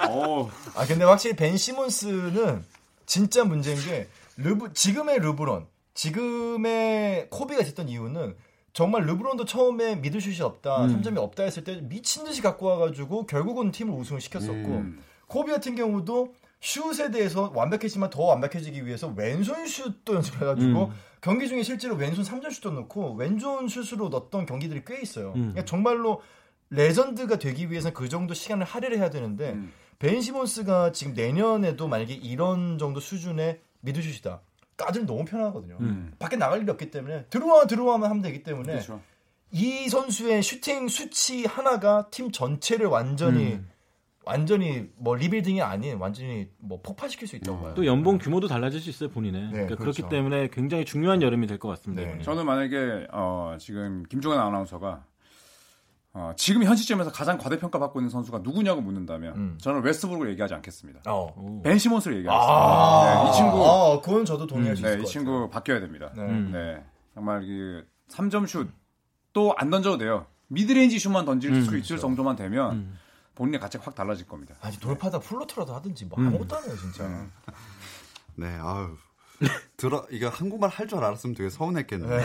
어 0.10 0.50
아, 0.76 0.86
근데 0.86 1.06
확실히 1.06 1.36
벤 1.36 1.58
시몬스는 1.58 2.64
진짜 3.06 3.44
문제인 3.44 3.80
게, 3.80 4.08
르브, 4.38 4.74
지금의 4.74 5.20
르브론, 5.20 5.68
지금의 5.94 7.28
코비가 7.30 7.64
됐던 7.64 7.90
이유는 7.90 8.36
정말 8.74 9.06
르브론도 9.06 9.46
처음에 9.46 9.98
미드슛이 9.98 10.42
없다, 10.42 10.86
음. 10.86 11.02
3점이 11.02 11.18
없다 11.18 11.44
했을 11.44 11.64
때 11.64 11.80
미친 11.84 12.24
듯이 12.24 12.42
갖고 12.42 12.66
와가지고 12.66 13.28
결국은 13.28 13.72
팀을 13.72 13.94
우승을 13.94 14.20
시켰었고 14.20 14.54
음. 14.54 15.04
코비 15.28 15.52
같은 15.52 15.76
경우도 15.76 16.34
슛에 16.60 17.12
대해서 17.12 17.52
완벽했지만 17.54 18.10
더 18.10 18.24
완벽해지기 18.24 18.86
위해서 18.86 19.14
왼손 19.16 19.68
슛도 19.68 20.16
연습해가지고 20.16 20.86
음. 20.86 20.94
경기 21.22 21.48
중에 21.48 21.62
실제로 21.62 21.96
왼손 21.96 22.24
3점 22.24 22.52
슛도 22.52 22.72
넣고 22.72 23.14
왼손 23.16 23.68
슛으로 23.68 24.10
넣었던 24.10 24.46
경기들이 24.46 24.84
꽤 24.86 25.02
있어요. 25.02 25.30
음. 25.36 25.52
그러니까 25.52 25.66
정말로 25.66 26.22
레전드가 26.76 27.38
되기 27.38 27.70
위해서는 27.72 27.94
그 27.94 28.10
정도 28.10 28.34
시간을 28.34 28.66
할애를 28.66 28.98
해야 28.98 29.10
되는데 29.10 29.52
음. 29.54 29.72
벤 30.00 30.22
시몬스가 30.22 30.92
지금 30.92 31.14
내년에도 31.14 31.88
만약에 31.88 32.14
이런 32.14 32.78
정도 32.78 33.00
수준의 33.00 33.60
미드슛이다. 33.82 34.42
까들 34.76 35.06
너무 35.06 35.24
편하거든요. 35.24 35.78
음. 35.82 36.12
밖에 36.20 36.36
나갈 36.36 36.62
일이 36.62 36.72
없기 36.72 36.90
때문에 36.92 37.26
들어와 37.30 37.68
들어와만 37.68 38.10
하면 38.10 38.22
되기 38.24 38.44
때문에 38.44 38.74
그렇죠. 38.74 39.02
이 39.52 39.88
선수의 39.88 40.42
슈팅 40.42 40.88
수치 40.88 41.46
하나가 41.46 42.08
팀 42.10 42.32
전체를 42.32 42.88
완전히 42.88 43.54
음. 43.54 43.70
완전히 44.26 44.90
뭐 44.96 45.16
리빌딩이 45.16 45.62
아닌 45.62 45.98
완전히 45.98 46.50
뭐 46.58 46.82
폭파시킬 46.82 47.28
수 47.28 47.36
있다고 47.36 47.60
봐요. 47.60 47.74
또 47.76 47.86
연봉 47.86 48.18
규모도 48.18 48.48
달라질 48.48 48.80
수 48.80 48.90
있어요 48.90 49.10
본인의. 49.10 49.42
네, 49.44 49.52
그러니까 49.52 49.76
그렇죠. 49.76 50.02
그렇기 50.02 50.16
때문에 50.16 50.48
굉장히 50.52 50.86
중요한 50.86 51.22
여름이 51.22 51.46
될 51.46 51.60
것 51.60 51.68
같습니다. 51.70 52.04
네. 52.04 52.22
저는 52.24 52.46
만약에 52.46 53.08
어, 53.12 53.58
지금 53.60 54.04
김종현 54.10 54.40
아나운서가 54.40 55.06
어, 56.16 56.32
지금 56.38 56.64
현 56.64 56.76
시점에서 56.76 57.12
가장 57.12 57.38
과대평가받고 57.40 58.00
있는 58.00 58.10
선수가 58.12 58.40
누구냐고 58.40 58.82
묻는다면 58.82 59.36
음. 59.36 59.58
저는 59.60 59.82
웨스트브룩을 59.82 60.30
얘기하지 60.32 60.54
않겠습니다. 60.54 61.02
어. 61.08 61.34
오. 61.36 61.62
벤 61.64 61.78
시몬스를 61.80 62.18
얘기하겠습니다. 62.18 62.54
아, 62.56 63.24
네, 63.24 63.30
이 63.30 63.34
친구 63.34 63.66
아, 63.66 64.00
그건 64.00 64.24
저도 64.24 64.46
동의할 64.46 64.76
수 64.76 64.84
네, 64.84 64.90
있을 64.90 65.00
이것 65.00 65.10
친구 65.10 65.50
바뀌어야 65.50 65.80
됩니다. 65.80 66.10
같아요. 66.10 66.28
음. 66.30 66.52
네. 66.52 66.76
네, 66.76 66.86
정말 67.16 67.42
그 67.42 67.88
3점 68.10 68.48
슛 68.48 68.70
또 69.34 69.56
안 69.58 69.72
던져도 69.72 69.98
돼요. 69.98 70.28
미드레인지 70.50 71.00
슛만 71.00 71.26
던질 71.26 71.52
음, 71.52 71.62
수 71.64 71.76
있을 71.76 71.98
정도만 71.98 72.36
되면 72.36 72.72
음. 72.74 73.00
본인의 73.34 73.60
가치가 73.60 73.84
확 73.84 73.96
달라질 73.96 74.28
겁니다. 74.28 74.54
아니 74.62 74.78
돌파다 74.78 75.20
플로터라도 75.20 75.74
하든지 75.74 76.06
뭐 76.06 76.20
음. 76.20 76.28
아무것도 76.28 76.56
안 76.56 76.64
해요 76.66 76.76
진짜. 76.80 77.26
네, 78.36 78.56
아유. 78.62 78.96
들어 79.78 80.06
이거 80.12 80.30
한국말 80.30 80.70
할 80.70 80.88
줄 80.88 81.00
알았으면 81.04 81.36
되게 81.36 81.50
서운했겠네. 81.50 82.08
네. 82.18 82.24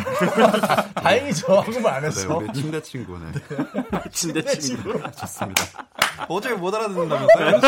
다행이죠 0.95 1.61
한국말 1.61 1.95
안 1.95 2.01
네, 2.03 2.07
했어. 2.09 2.37
우리 2.37 2.53
침대 2.53 2.81
친구네. 2.83 3.33
침대 4.13 4.59
친구. 4.59 4.93
좋습니다. 5.13 5.63
어차피 6.29 6.55
못 6.57 6.75
알아듣는다면서요? 6.75 7.61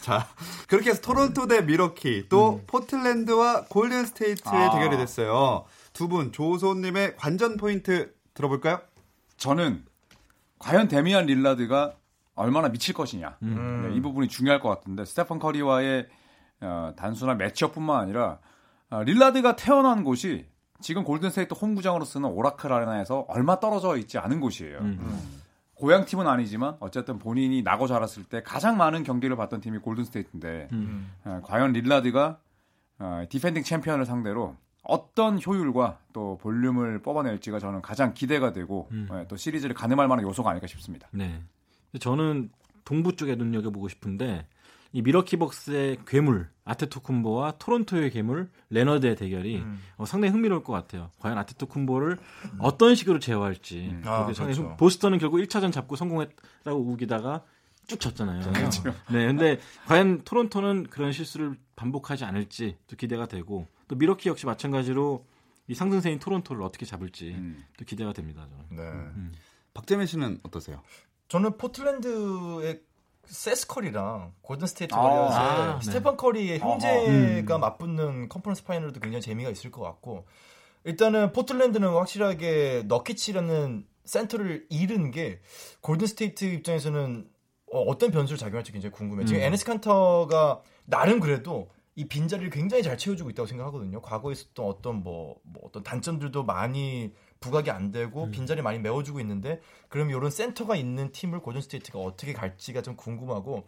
자, 0.00 0.26
그렇게 0.68 0.90
해서 0.90 1.00
토론토 1.00 1.46
대 1.46 1.62
밀워키, 1.62 2.26
또 2.28 2.62
포틀랜드와 2.66 3.64
골든 3.68 4.06
스테이트의 4.06 4.54
아. 4.54 4.70
대결이 4.70 4.96
됐어요. 4.98 5.64
두 5.92 6.08
분, 6.08 6.30
조소님의 6.32 7.16
관전 7.16 7.56
포인트 7.56 8.12
들어볼까요? 8.34 8.80
저는 9.36 9.84
과연 10.58 10.88
데미안 10.88 11.26
릴라드가 11.26 11.94
얼마나 12.34 12.68
미칠 12.68 12.94
것이냐 12.94 13.36
음. 13.42 13.88
네, 13.90 13.96
이 13.96 14.00
부분이 14.00 14.28
중요할 14.28 14.60
것 14.60 14.68
같은데 14.68 15.04
스테판 15.04 15.38
커리와의 15.38 16.08
어, 16.60 16.92
단순한 16.96 17.38
매치업뿐만 17.38 18.00
아니라 18.00 18.38
어, 18.90 19.02
릴라드가 19.02 19.56
태어난 19.56 20.04
곳이 20.04 20.46
지금 20.80 21.04
골든스테이트 21.04 21.54
홈구장으로 21.54 22.04
쓰는 22.04 22.28
오라클 22.28 22.72
아레나에서 22.72 23.26
얼마 23.28 23.60
떨어져 23.60 23.96
있지 23.96 24.18
않은 24.18 24.40
곳이에요. 24.40 24.78
음. 24.78 25.40
고향 25.74 26.04
팀은 26.04 26.26
아니지만 26.26 26.76
어쨌든 26.80 27.18
본인이 27.18 27.62
나고 27.62 27.86
자랐을 27.86 28.24
때 28.24 28.42
가장 28.42 28.76
많은 28.76 29.02
경기를 29.02 29.36
봤던 29.36 29.60
팀이 29.60 29.78
골든스테이트인데 29.78 30.68
음. 30.72 31.10
어, 31.24 31.40
과연 31.44 31.72
릴라드가 31.72 32.38
어, 32.98 33.24
디펜딩 33.28 33.64
챔피언을 33.64 34.06
상대로 34.06 34.56
어떤 34.82 35.40
효율과 35.44 35.98
또 36.12 36.38
볼륨을 36.42 37.00
뽑아낼지가 37.02 37.58
저는 37.58 37.82
가장 37.82 38.14
기대가 38.14 38.52
되고 38.52 38.88
음. 38.92 39.08
어, 39.10 39.24
또 39.28 39.36
시리즈를 39.36 39.74
가늠할 39.74 40.06
만한 40.06 40.24
요소가 40.24 40.50
아닐까 40.50 40.66
싶습니다. 40.66 41.08
네. 41.10 41.42
저는 41.98 42.50
동부 42.84 43.16
쪽에 43.16 43.34
눈여겨보고 43.34 43.88
싶은데 43.88 44.46
이 44.94 45.02
밀워키 45.02 45.36
벅스의 45.38 45.98
괴물 46.06 46.48
아테토쿤보와 46.64 47.58
토론토의 47.58 48.10
괴물 48.12 48.48
레너드의 48.70 49.16
대결이 49.16 49.56
음. 49.58 49.80
어, 49.96 50.06
상당히 50.06 50.32
흥미로울 50.32 50.62
것 50.62 50.72
같아요. 50.72 51.10
과연 51.18 51.36
아테토쿤보를 51.38 52.16
어떤 52.60 52.94
식으로 52.94 53.18
제어할지. 53.18 53.88
음. 53.90 54.02
아, 54.06 54.24
그렇죠. 54.24 54.44
흥- 54.44 54.76
보스턴은 54.76 55.18
결국 55.18 55.38
1차전 55.38 55.72
잡고 55.72 55.96
성공했다고 55.96 56.78
우기다가 56.78 57.42
쭉 57.88 57.98
졌잖아요. 58.00 58.52
네, 59.12 59.26
근데 59.26 59.58
과연 59.86 60.22
토론토는 60.22 60.84
그런 60.84 61.10
실수를 61.10 61.56
반복하지 61.74 62.24
않을지 62.24 62.78
또 62.86 62.94
기대가 62.96 63.26
되고 63.26 63.66
또 63.88 63.96
밀워키 63.96 64.28
역시 64.28 64.46
마찬가지로 64.46 65.26
이 65.66 65.74
상승세인 65.74 66.20
토론토를 66.20 66.62
어떻게 66.62 66.86
잡을지 66.86 67.32
음. 67.32 67.64
또 67.76 67.84
기대가 67.84 68.12
됩니다. 68.12 68.46
저는. 68.70 68.76
네. 69.32 69.38
박재민 69.74 70.06
씨는 70.06 70.38
어떠세요? 70.44 70.82
저는 71.26 71.58
포틀랜드의 71.58 72.80
세스 73.26 73.66
커리랑 73.66 74.32
골든 74.42 74.66
스테이트 74.66 74.94
아, 74.94 74.98
워리어스의 74.98 75.40
아, 75.40 75.78
네. 75.78 75.84
스테판 75.84 76.16
커리의 76.16 76.58
형제가 76.58 77.58
맞붙는 77.58 78.28
컨퍼런스 78.28 78.64
파이널도 78.64 79.00
굉장히 79.00 79.22
재미가 79.22 79.50
있을 79.50 79.70
것 79.70 79.82
같고 79.82 80.26
일단은 80.84 81.32
포틀랜드는 81.32 81.88
확실하게 81.88 82.84
너키치라는 82.86 83.86
센터를 84.04 84.66
잃은 84.68 85.10
게 85.10 85.40
골든 85.80 86.06
스테이트 86.06 86.44
입장에서는 86.44 87.28
어, 87.72 87.98
떤 87.98 88.10
변수를 88.10 88.38
작용할지 88.38 88.70
굉장히 88.70 88.92
궁금해요. 88.92 89.26
지금 89.26 89.40
음. 89.40 89.46
에네스 89.46 89.64
칸터가 89.64 90.62
나름 90.84 91.20
그래도 91.20 91.70
이 91.96 92.06
빈자리를 92.06 92.50
굉장히 92.50 92.82
잘 92.82 92.98
채워주고 92.98 93.30
있다고 93.30 93.46
생각하거든요. 93.46 94.00
과거에 94.00 94.32
있었던 94.32 94.66
어떤 94.66 95.02
뭐, 95.02 95.36
뭐 95.42 95.62
어떤 95.64 95.82
단점들도 95.82 96.44
많이 96.44 97.12
부각이 97.40 97.70
안 97.70 97.90
되고 97.90 98.30
빈자리 98.30 98.62
많이 98.62 98.78
메워주고 98.78 99.20
있는데 99.20 99.60
그럼 99.88 100.10
이런 100.10 100.30
센터가 100.30 100.76
있는 100.76 101.12
팀을 101.12 101.40
골든 101.40 101.60
스테이트가 101.60 101.98
어떻게 101.98 102.32
갈지가 102.32 102.82
좀 102.82 102.96
궁금하고 102.96 103.66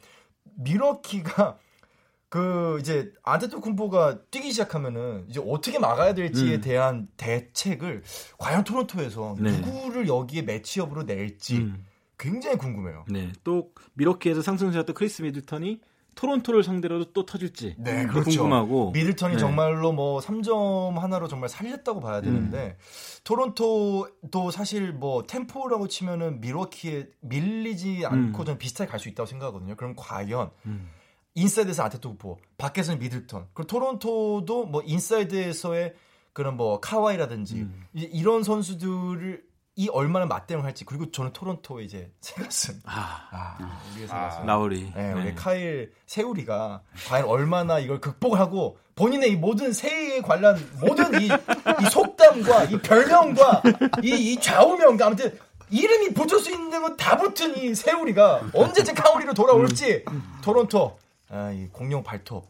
밀워키가 0.57 1.59
그 2.29 2.79
이제 2.81 3.13
아데토 3.23 3.61
쿤보가 3.61 4.31
뛰기 4.31 4.51
시작하면은 4.51 5.27
이제 5.29 5.41
어떻게 5.45 5.79
막아야 5.79 6.13
될지에 6.13 6.57
음. 6.57 6.61
대한 6.61 7.09
대책을 7.17 8.03
과연 8.39 8.65
토론토에서 8.65 9.37
네. 9.39 9.61
누구를 9.61 10.09
여기에 10.09 10.43
매치업으로 10.43 11.05
낼지 11.05 11.59
음. 11.59 11.87
굉장히 12.19 12.57
궁금해요. 12.57 13.05
네, 13.09 13.31
또 13.45 13.73
밀워키에서 13.95 14.43
상승세였던 14.43 14.95
크리스 14.95 15.23
미들턴이 15.23 15.81
토론토를 16.17 16.65
상대로도 16.65 17.13
또 17.13 17.25
터질지 17.27 17.77
네, 17.79 18.07
또 18.07 18.13
그렇죠. 18.15 18.31
궁금하고 18.41 18.91
미들턴이 18.91 19.35
네. 19.35 19.39
정말로 19.39 19.93
뭐 19.93 20.19
3점 20.21 20.95
하나로 20.99 21.29
정말 21.29 21.49
살렸다고 21.49 22.01
봐야 22.01 22.21
되는데 22.21 22.77
토론토도 23.25 24.51
사실 24.51 24.93
뭐 24.93 25.25
템포라고 25.27 25.89
치면은 25.89 26.41
밀워키에 26.41 27.09
밀리지 27.21 28.05
않고 28.07 28.43
음. 28.43 28.45
좀 28.47 28.59
비슷하게 28.59 28.91
갈 28.91 28.99
수 28.99 29.09
있다고 29.11 29.27
생각하거든요. 29.27 29.77
그럼 29.77 29.95
과연 29.97 30.51
음. 30.65 30.89
인사이드에서 31.35 31.83
아테토쿤보, 31.85 32.39
밖에서는 32.57 32.99
미들턴. 32.99 33.47
그리고 33.53 33.67
토론토도 33.67 34.65
뭐 34.67 34.83
인사이드에서의 34.87 35.95
그런 36.33 36.57
뭐 36.57 36.81
카와이라든지 36.81 37.57
음. 37.57 37.85
이- 37.95 38.09
이런 38.11 38.43
선수들을 38.43 39.43
이 39.79 39.89
얼마나 39.91 40.25
맞대응을 40.27 40.65
할지 40.65 40.85
그리고 40.87 41.11
저는 41.11 41.33
토론토의 41.33 41.85
이제 41.85 42.11
새가슴 42.21 42.81
아, 42.87 43.29
아 43.31 43.81
우리의 43.93 44.09
새가슴 44.09 44.47
라우리 44.47 44.93
네, 44.95 45.13
우리 45.13 45.25
네. 45.25 45.35
카일 45.35 45.93
세우리가 46.07 46.83
과연 47.09 47.27
얼마나 47.27 47.79
이걸 47.79 48.01
극복하고 48.01 48.79
본인의 48.95 49.33
이 49.33 49.37
모든 49.37 49.75
새해에 49.75 50.23
관련 50.23 50.59
모든 50.81 51.21
이, 51.21 51.27
이 51.27 51.91
속담과 51.91 52.65
이 52.65 52.79
별명과 52.81 53.63
이, 54.03 54.33
이 54.33 54.41
좌우명과 54.41 55.07
아무튼 55.07 55.39
이름이 55.69 56.15
붙을 56.15 56.41
수 56.41 56.51
있는 56.51 56.81
건 56.83 56.97
다 56.97 57.17
붙은 57.19 57.57
이 57.59 57.75
세우리가 57.75 58.51
언제쯤 58.55 58.95
카우리로 58.95 59.35
돌아올지 59.35 60.05
토론토 60.43 60.99
아, 61.29 61.51
이 61.53 61.69
공룡 61.69 62.03
발톱 62.03 62.47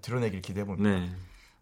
드러내길 0.00 0.40
기대해 0.40 0.64
봅니다. 0.64 0.88
네. 0.88 1.10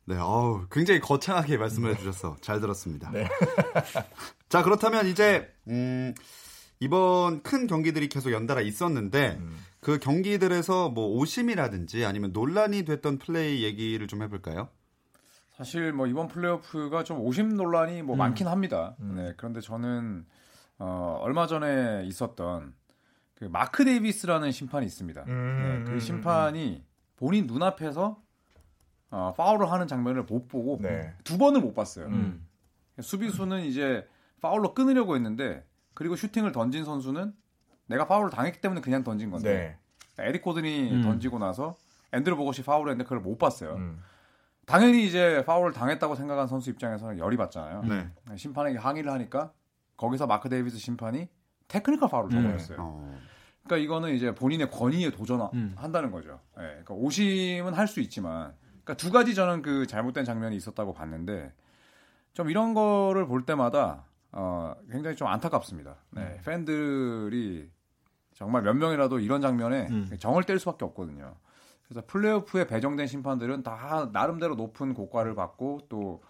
네, 0.09 0.17
어우, 0.17 0.69
굉장히 0.71 1.01
거창하게 1.01 1.59
말씀을 1.59 1.91
해주셔서 1.91 2.37
잘 2.41 2.61
들었습니다. 2.61 3.11
네. 3.11 3.29
자, 4.49 4.63
그렇다면 4.63 5.07
이제, 5.07 5.55
음, 5.69 6.15
이번 6.81 7.43
큰 7.43 7.67
경기들이 7.67 8.09
계속 8.09 8.33
연달아 8.33 8.63
있었는데, 8.63 9.37
음. 9.39 9.59
그 9.81 9.99
경기들에서 9.99 10.89
뭐 10.89 11.09
오심이라든지 11.19 12.07
아니면 12.07 12.33
논란이 12.33 12.87
됐던 12.87 13.19
플레이 13.19 13.63
얘기를 13.63 14.07
좀 14.09 14.23
해볼까요? 14.23 14.71
사실 15.59 15.93
뭐 15.93 16.07
이번 16.07 16.29
플레이오프가 16.29 17.05
좀 17.05 17.21
오심 17.21 17.55
논란이 17.57 18.01
뭐 18.01 18.17
음. 18.17 18.19
많긴 18.19 18.49
합니다. 18.49 18.97
음. 19.01 19.17
네, 19.17 19.35
그런데 19.37 19.61
저는 19.61 20.25
어, 20.79 21.19
얼마 21.21 21.47
전에 21.47 22.05
있었던 22.07 22.73
그 23.35 23.45
마크 23.45 23.85
데이비스라는 23.85 24.53
심판이 24.53 24.87
있습니다. 24.87 25.25
음, 25.29 25.83
네, 25.85 25.85
그 25.85 25.97
음, 25.97 26.01
심판이 26.01 26.83
본인 27.17 27.47
눈앞에서 27.47 28.23
어, 29.11 29.33
파울을 29.37 29.71
하는 29.71 29.87
장면을 29.87 30.25
못 30.25 30.49
보고 30.49 30.79
네. 30.81 31.13
두 31.25 31.39
번을 31.39 31.61
못 31.61 31.75
봤어요. 31.75 32.07
음. 32.07 32.47
수비수는 33.01 33.63
이제 33.65 34.07
파울로 34.41 34.75
끊으려고 34.75 35.15
했는데 35.17 35.65
그리고 35.95 36.17
슈팅을 36.17 36.53
던진 36.53 36.85
선수는 36.85 37.33
내가 37.87 38.07
파울을 38.07 38.31
당했기 38.31 38.61
때문에 38.61 38.81
그냥 38.81 39.03
던진 39.03 39.31
건데 39.31 39.79
네. 40.17 40.25
에릭 40.29 40.41
고든이 40.41 40.93
음. 40.93 41.03
던지고 41.03 41.39
나서 41.39 41.77
앤드루 42.13 42.37
보것이 42.37 42.63
파울을 42.63 42.91
했는데 42.93 43.05
그걸 43.05 43.21
못 43.21 43.39
봤어요. 43.39 43.75
음. 43.77 44.03
당연히 44.67 45.07
이제 45.07 45.43
파울을 45.47 45.73
당했다고 45.73 46.15
생각한 46.15 46.47
선수 46.47 46.69
입장에서는 46.71 47.19
열이 47.19 47.37
받잖아요. 47.39 47.83
네. 47.85 48.09
심판에게 48.37 48.79
항의를 48.79 49.11
하니까 49.13 49.53
거기서 49.97 50.27
마크 50.27 50.49
데이비스 50.51 50.77
심판이 50.79 51.29
테크니컬 51.69 52.09
파울을 52.11 52.31
음. 52.37 52.43
적어냈어요. 52.43 52.77
어. 52.81 53.19
그러니까 53.65 53.85
이거는 53.85 54.15
이제 54.15 54.35
본인의 54.35 54.71
권위에 54.71 55.11
도전한다는 55.11 56.09
음. 56.09 56.13
거죠. 56.13 56.41
예, 56.59 56.63
그러니까 56.63 56.95
오심은 56.95 57.75
할 57.75 57.87
수 57.87 58.01
있지만, 58.01 58.55
그러니까 58.89 58.95
두 58.95 59.13
가지 59.13 59.35
저는 59.35 59.61
그 59.61 59.87
잘못된 59.87 60.25
장면이 60.25 60.57
있었다고 60.57 60.95
봤는데, 60.95 61.53
좀 62.33 62.49
이런 62.49 62.73
거를 62.73 63.27
볼 63.27 63.45
때마다 63.45 64.05
어, 64.33 64.75
굉장히 64.91 65.15
좀 65.15 65.29
안타깝습니다. 65.29 65.97
네, 66.11 66.23
음. 66.23 66.39
팬들이 66.45 67.71
정말 68.35 68.63
몇 68.63 68.75
명이라도 68.75 69.19
이런 69.19 69.43
장면에 69.43 69.89
음. 69.91 70.17
정을 70.19 70.45
뗄 70.45 70.59
수밖에 70.59 70.87
없거든요. 70.87 71.35
그래서 71.87 72.03
플레이오프에 72.07 72.67
배정된 72.67 73.07
심판들은 73.07 73.63
다 73.63 74.09
나름대로 74.13 74.55
높은 74.55 74.95
고과를 74.95 75.35
받고 75.35 75.81
또 75.91 76.23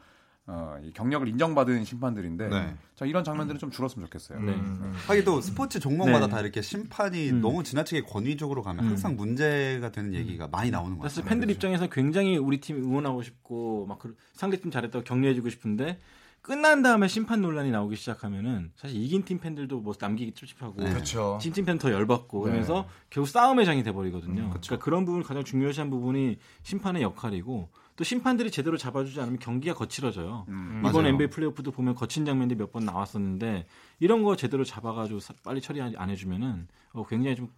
어, 0.50 0.78
이 0.82 0.90
경력을 0.94 1.28
인정받은 1.28 1.84
심판들인데, 1.84 2.48
네. 2.48 2.74
자 2.94 3.04
이런 3.04 3.22
장면들은 3.22 3.58
좀 3.60 3.70
줄었으면 3.70 4.06
좋겠어요. 4.06 4.40
네. 4.40 4.52
음. 4.52 4.92
하긴 5.06 5.24
또 5.24 5.42
스포츠 5.42 5.78
종목마다 5.78 6.26
네. 6.26 6.32
다 6.32 6.40
이렇게 6.40 6.62
심판이 6.62 7.30
음. 7.30 7.40
너무 7.42 7.62
지나치게 7.62 8.02
권위적으로 8.04 8.62
가면 8.62 8.82
음. 8.84 8.88
항상 8.90 9.14
문제가 9.14 9.92
되는 9.92 10.14
얘기가 10.14 10.48
많이 10.48 10.70
나오는 10.70 10.96
것 10.96 11.02
사실 11.04 11.22
같아요. 11.22 11.40
팬들 11.40 11.54
입장에서 11.54 11.86
굉장히 11.88 12.38
우리 12.38 12.60
팀 12.62 12.82
응원하고 12.82 13.22
싶고 13.22 13.84
막 13.86 13.98
그- 13.98 14.16
상대팀 14.32 14.70
잘했다고 14.70 15.04
격려해주고 15.04 15.50
싶은데 15.50 15.98
끝난 16.40 16.82
다음에 16.82 17.08
심판 17.08 17.42
논란이 17.42 17.70
나오기 17.70 17.96
시작하면은 17.96 18.70
사실 18.74 19.02
이긴 19.02 19.24
팀 19.24 19.38
팬들도 19.40 19.80
뭐 19.80 19.92
남기기 20.00 20.32
찝찝하고 20.32 20.82
네. 20.82 20.88
그렇죠. 20.90 21.38
진팀 21.42 21.66
팬 21.66 21.76
더 21.78 21.92
열받고 21.92 22.38
네. 22.38 22.44
그러면서 22.44 22.88
결국 23.10 23.28
싸움의 23.28 23.66
장이 23.66 23.82
돼버리거든요. 23.82 24.42
음, 24.44 24.48
그 24.48 24.54
그쵸. 24.54 24.70
러니까 24.72 24.82
그런 24.84 25.04
부분 25.04 25.22
가장 25.22 25.44
중요시한 25.44 25.90
부분이 25.90 26.38
심판의 26.62 27.02
역할이고 27.02 27.68
또 27.98 28.04
심판들이 28.04 28.52
제대로 28.52 28.76
잡아주지 28.78 29.20
않으면 29.20 29.40
경기가 29.40 29.74
거칠어져요. 29.74 30.46
음. 30.48 30.76
이번 30.86 30.92
맞아요. 31.02 31.08
NBA 31.08 31.26
플레이오프도 31.30 31.72
보면 31.72 31.96
거친 31.96 32.24
장면들이 32.24 32.56
몇 32.56 32.70
번 32.70 32.84
나왔었는데 32.84 33.66
이런 33.98 34.22
거 34.22 34.36
제대로 34.36 34.62
잡아가지고 34.64 35.18
사- 35.18 35.34
빨리 35.42 35.60
처리 35.60 35.82
안 35.82 36.08
해주면은 36.10 36.68
어, 36.92 37.04
굉장히 37.06 37.36
좀 37.36 37.50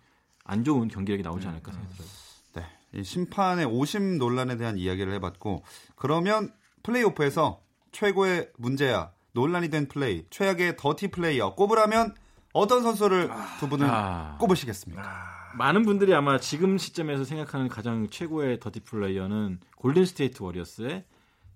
안 0.44 0.64
좋은 0.64 0.88
경기력이 0.88 1.22
나오지 1.22 1.46
않을까 1.46 1.70
생각이 1.70 1.94
들어요. 1.94 2.08
네. 2.54 2.64
이 2.98 3.04
심판의 3.04 3.66
오심 3.66 4.16
논란에 4.16 4.56
대한 4.56 4.78
이야기를 4.78 5.12
해봤고 5.14 5.62
그러면 5.94 6.50
플레이오프에서 6.82 7.60
최고의 7.92 8.50
문제야 8.56 9.12
논란이 9.32 9.68
된 9.68 9.86
플레이 9.86 10.24
최악의 10.30 10.76
더티 10.78 11.08
플레이어 11.08 11.54
꼽으라면 11.54 12.14
어떤 12.54 12.82
선수를 12.82 13.30
두 13.60 13.68
분은 13.68 13.86
아. 13.88 14.38
꼽으시겠습니까? 14.40 15.02
많은 15.54 15.84
분들이 15.84 16.14
아마 16.14 16.38
지금 16.38 16.78
시점에서 16.78 17.24
생각하는 17.24 17.68
가장 17.68 18.08
최고의 18.08 18.60
더티 18.60 18.80
플레이어는 18.80 19.60
골든 19.76 20.04
스테이트 20.06 20.42
워리어스의 20.42 21.04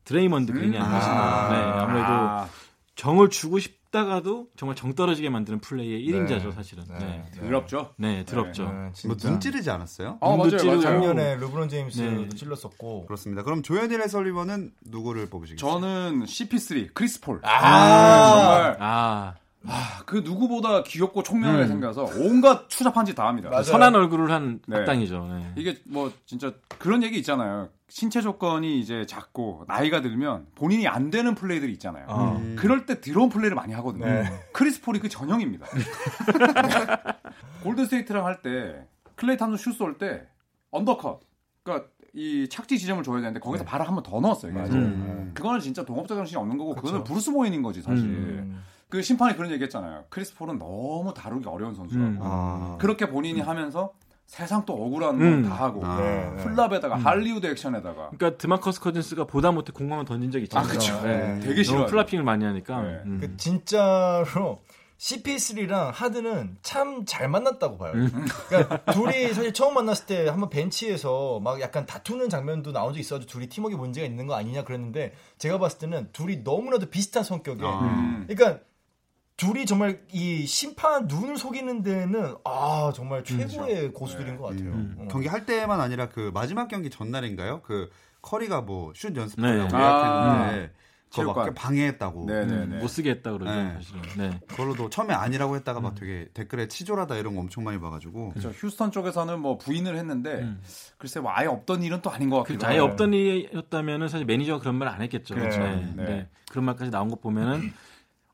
드레이먼드 0.05 0.53
그린이 0.53 0.77
아닌가 0.77 1.01
싶어요. 1.01 1.51
네, 1.51 1.81
아무래도 1.81 2.07
아, 2.09 2.49
정을 2.95 3.31
주고 3.31 3.59
싶다가도 3.59 4.49
정말 4.57 4.77
정 4.77 4.95
떨어지게 4.95 5.31
만드는 5.31 5.61
플레이의 5.61 6.07
1인자죠, 6.07 6.53
사실은. 6.55 6.85
네. 6.89 6.99
네. 6.99 7.25
네. 7.33 7.41
더럽죠. 7.41 7.95
네, 7.97 8.25
더럽죠. 8.25 8.65
네, 8.65 8.71
뭐 8.71 8.93
진짜. 8.93 9.29
눈 9.29 9.41
찌르지 9.41 9.71
않았어요? 9.71 10.19
어, 10.21 10.37
맞아요. 10.37 10.59
찌르고 10.59 10.81
작년에 10.81 11.37
르브론 11.37 11.69
제임스도 11.69 12.11
네. 12.11 12.29
찔렀었고. 12.29 13.07
그렇습니다. 13.07 13.43
그럼 13.43 13.63
조현일 13.63 14.03
해설위원은 14.03 14.73
누구를 14.85 15.29
뽑으시겠어요? 15.31 15.71
저는 15.81 16.25
CP3 16.27 16.93
크리스 16.95 17.21
폴. 17.21 17.41
아, 17.43 18.31
정말 18.31 18.77
아, 18.81 19.35
아, 19.67 20.03
그 20.05 20.17
누구보다 20.25 20.83
귀엽고 20.83 21.23
총명하게 21.23 21.67
생겨서 21.67 22.05
온갖 22.19 22.69
추잡한 22.69 23.05
짓 23.07 23.15
다 23.15 23.27
합니다. 23.29 23.49
맞아요. 23.51 23.63
선한 23.63 23.95
얼굴을 23.95 24.31
한 24.31 24.61
네. 24.67 24.79
악당이죠. 24.79 25.27
네. 25.31 25.53
이게 25.57 25.79
뭐 25.87 26.13
진짜 26.27 26.53
그런 26.79 27.03
얘기 27.03 27.17
있잖아요. 27.19 27.69
신체 27.89 28.21
조건이 28.21 28.81
이제 28.81 29.07
작고 29.07 29.65
나이가 29.69 30.01
들면 30.03 30.47
본인이 30.57 30.89
안 30.89 31.11
되는 31.11 31.35
플레이들이 31.35 31.73
있잖아요. 31.75 32.07
어. 32.09 32.37
음. 32.39 32.57
그럴 32.59 32.87
때 32.87 33.01
더러운 33.01 33.29
플레이를 33.29 33.55
많이 33.55 33.73
하거든요. 33.75 34.05
네. 34.07 34.25
크리스 34.53 34.83
폴이 34.83 34.99
그 34.99 35.09
전형입니다. 35.09 35.67
골든 37.63 37.85
스테이트랑 37.87 38.27
할 38.27 38.43
때 38.43 38.87
클레이 39.17 39.37
탐슨 39.37 39.57
슛 39.57 39.78
쏠 39.78 39.99
때 39.99 40.27
undercut. 40.71 41.21
그러니까 41.63 41.89
이 42.13 42.49
착지 42.51 42.79
지점을 42.79 43.03
줘야 43.05 43.19
되는데 43.21 43.41
거기서 43.41 43.65
네. 43.65 43.71
발을 43.71 43.87
한 43.89 43.95
번 43.95 44.03
더 44.03 44.21
넣었어요. 44.21 44.53
맞아요. 44.53 44.67
계속. 44.69 44.79
음. 44.79 45.31
그거는 45.35 45.61
진짜 45.61 45.85
동업자 45.85 46.15
정신이 46.15 46.37
없는 46.41 46.59
거고 46.59 46.75
그거는 46.75 47.01
그쵸. 47.01 47.05
브루스 47.05 47.33
보웬인 47.33 47.63
거지 47.63 47.81
사실. 47.81 48.05
음. 48.05 48.63
그 48.89 49.03
심판이 49.03 49.37
그런 49.37 49.51
얘기했잖아요. 49.53 50.05
크리스 50.09 50.35
폴은 50.37 50.59
너무 50.59 51.13
다루기 51.15 51.49
어려운 51.49 51.75
선수라고. 51.75 52.07
음. 52.09 52.19
아. 52.23 52.77
그렇게 52.81 53.09
본인이 53.09 53.41
하면서 53.41 53.93
세상 54.27 54.65
또 54.65 54.73
억울한 54.75 55.21
음. 55.21 55.43
거다 55.43 55.55
하고 55.55 55.85
아. 55.85 56.01
네, 56.01 56.31
네. 56.37 56.45
flop에다가 56.45 56.97
할리우드 56.97 57.47
액션에다가 57.47 58.11
그러니까 58.17 58.39
드마커스 58.39 58.81
커즌스가 58.81 59.25
보다 59.25 59.53
못해 59.53 59.73
공만 59.73 60.05
던진 60.05 60.31
적이 60.31 60.45
있잖아요. 60.45 60.69
아, 60.69 60.73
그쵸. 60.73 61.01
네. 61.03 61.41
되게 61.41 61.63
싫어. 61.63 61.79
너무 61.79 61.91
flopping을 61.91 62.25
많이 62.25 62.45
하니까. 62.45 62.83
네. 62.83 63.03
음. 63.05 63.19
그 63.21 63.37
진짜로 63.37 64.63
CP3랑 64.99 65.91
하든은 65.93 66.57
참 66.63 67.05
잘 67.05 67.29
만났다고 67.29 67.77
봐요. 67.77 67.93
그러니까 68.49 68.85
둘이 68.93 69.29
사실 69.35 69.53
처음 69.53 69.75
만났을 69.75 70.07
때 70.07 70.29
한번 70.29 70.49
벤치에서 70.49 71.41
막 71.41 71.61
약간 71.61 71.85
다투는 71.85 72.29
장면도 72.31 72.73
나온 72.73 72.95
적 72.95 73.01
있어가지고 73.01 73.31
둘이 73.31 73.49
팀워크에 73.49 73.77
문제가 73.77 74.07
있는 74.07 74.27
거 74.27 74.35
아니냐 74.35 74.65
그랬는데 74.65 75.13
제가 75.37 75.59
봤을 75.59 75.79
때는 75.81 76.09
둘이 76.13 76.39
너무나도 76.39 76.87
비슷한 76.87 77.25
성격에 77.25 77.65
아. 77.67 77.81
음. 77.81 78.25
그러니까 78.29 78.61
둘이 79.37 79.67
정말 79.67 80.01
이 80.13 80.47
심판 80.47 81.07
눈을 81.09 81.37
속이는 81.37 81.83
데는 81.83 82.37
아 82.45 82.93
정말 82.95 83.25
최고의 83.25 83.93
고수들인 83.93 84.37
것 84.37 84.45
같아요. 84.51 84.71
음. 84.71 84.97
어. 84.99 85.09
경기 85.11 85.27
할 85.27 85.45
때만 85.45 85.81
아니라 85.81 86.09
그 86.09 86.31
마지막 86.33 86.69
경기 86.69 86.89
전날인가요? 86.89 87.63
그 87.63 87.91
커리가 88.23 88.61
뭐 88.63 88.88
슛 88.88 89.13
네. 89.13 89.21
연습하려고 89.21 89.77
아. 89.77 89.81
예약했는데 89.81 90.73
그거 91.13 91.33
막. 91.33 91.55
방해했다고. 91.55 92.27
네네네. 92.27 92.79
못 92.79 92.89
쓰게 92.89 93.11
했다 93.11 93.33
그러죠. 93.33 93.53
네. 93.53 93.75
사실은. 93.75 94.03
네. 94.17 94.41
그걸로도 94.49 94.91
처음에 94.91 95.15
아니라고 95.15 95.55
했다가 95.57 95.81
막 95.81 95.95
되게 95.95 96.29
댓글에 96.35 96.67
치졸하다 96.67 97.17
이런 97.17 97.35
거 97.35 97.41
엄청 97.41 97.63
많이 97.65 97.79
봐가지고. 97.81 98.31
그렇죠. 98.31 98.51
휴스턴 98.51 98.91
쪽에서는 98.91 99.39
뭐 99.41 99.59
부인을 99.59 99.97
했는데 99.97 100.43
음. 100.43 100.61
글쎄 100.99 101.21
뭐 101.21 101.31
아예 101.35 101.47
없던 101.47 101.83
일은 101.85 102.03
또 102.03 102.11
아닌 102.11 102.31
것 102.31 102.39
같기도 102.39 102.61
그 102.61 102.67
아예. 102.67 102.79
없던 102.79 103.15
일이었다면은 103.15 104.09
사실 104.09 104.27
매니저가 104.27 104.61
그런 104.61 104.77
말 104.77 104.89
안 104.89 105.03
했겠죠. 105.03 105.35
그렇죠. 105.35 105.59
네. 105.61 105.93
네. 105.97 106.05
네. 106.05 106.29
그런 106.51 106.65
말까지 106.67 106.91
나온 106.91 107.09
거 107.09 107.17
보면은 107.17 107.73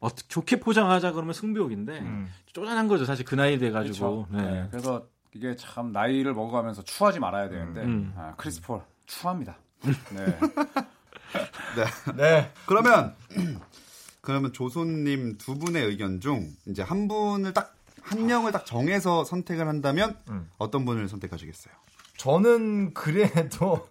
어떻게 0.00 0.26
좋게 0.28 0.60
포장하자 0.60 1.12
그러면 1.12 1.34
승부욕인데 1.34 1.98
음. 2.00 2.32
쪼잔한 2.52 2.88
거죠. 2.88 3.04
사실 3.04 3.24
그 3.24 3.34
나이 3.34 3.58
돼 3.58 3.70
가지고. 3.70 4.26
그렇죠. 4.26 4.50
네. 4.50 4.66
그래서 4.70 5.06
이게 5.34 5.54
참 5.56 5.92
나이를 5.92 6.34
먹어가면서 6.34 6.82
추하지 6.82 7.20
말아야 7.20 7.48
되는데 7.48 7.82
음. 7.82 8.12
아, 8.16 8.34
크리스 8.36 8.62
폴 8.62 8.82
추합니다. 9.06 9.56
네. 10.14 10.26
네. 12.16 12.52
그러면 12.66 13.14
그러면 14.20 14.52
조손님 14.52 15.38
두 15.38 15.58
분의 15.58 15.84
의견 15.86 16.20
중 16.20 16.50
이제 16.66 16.82
한 16.82 17.06
분을 17.06 17.52
딱 17.52 17.80
한 18.02 18.26
명을 18.26 18.52
딱 18.52 18.66
정해서 18.66 19.24
선택을 19.24 19.68
한다면 19.68 20.16
음. 20.30 20.50
어떤 20.58 20.84
분을 20.84 21.08
선택하시겠어요? 21.08 21.72
저는 22.16 22.92
그래도 22.92 23.88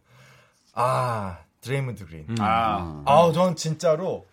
아 0.74 1.40
드레이먼드 1.62 2.06
그린. 2.06 2.26
음. 2.30 2.36
아, 2.40 3.02
아우 3.06 3.34
전 3.34 3.56
진짜로 3.56 4.28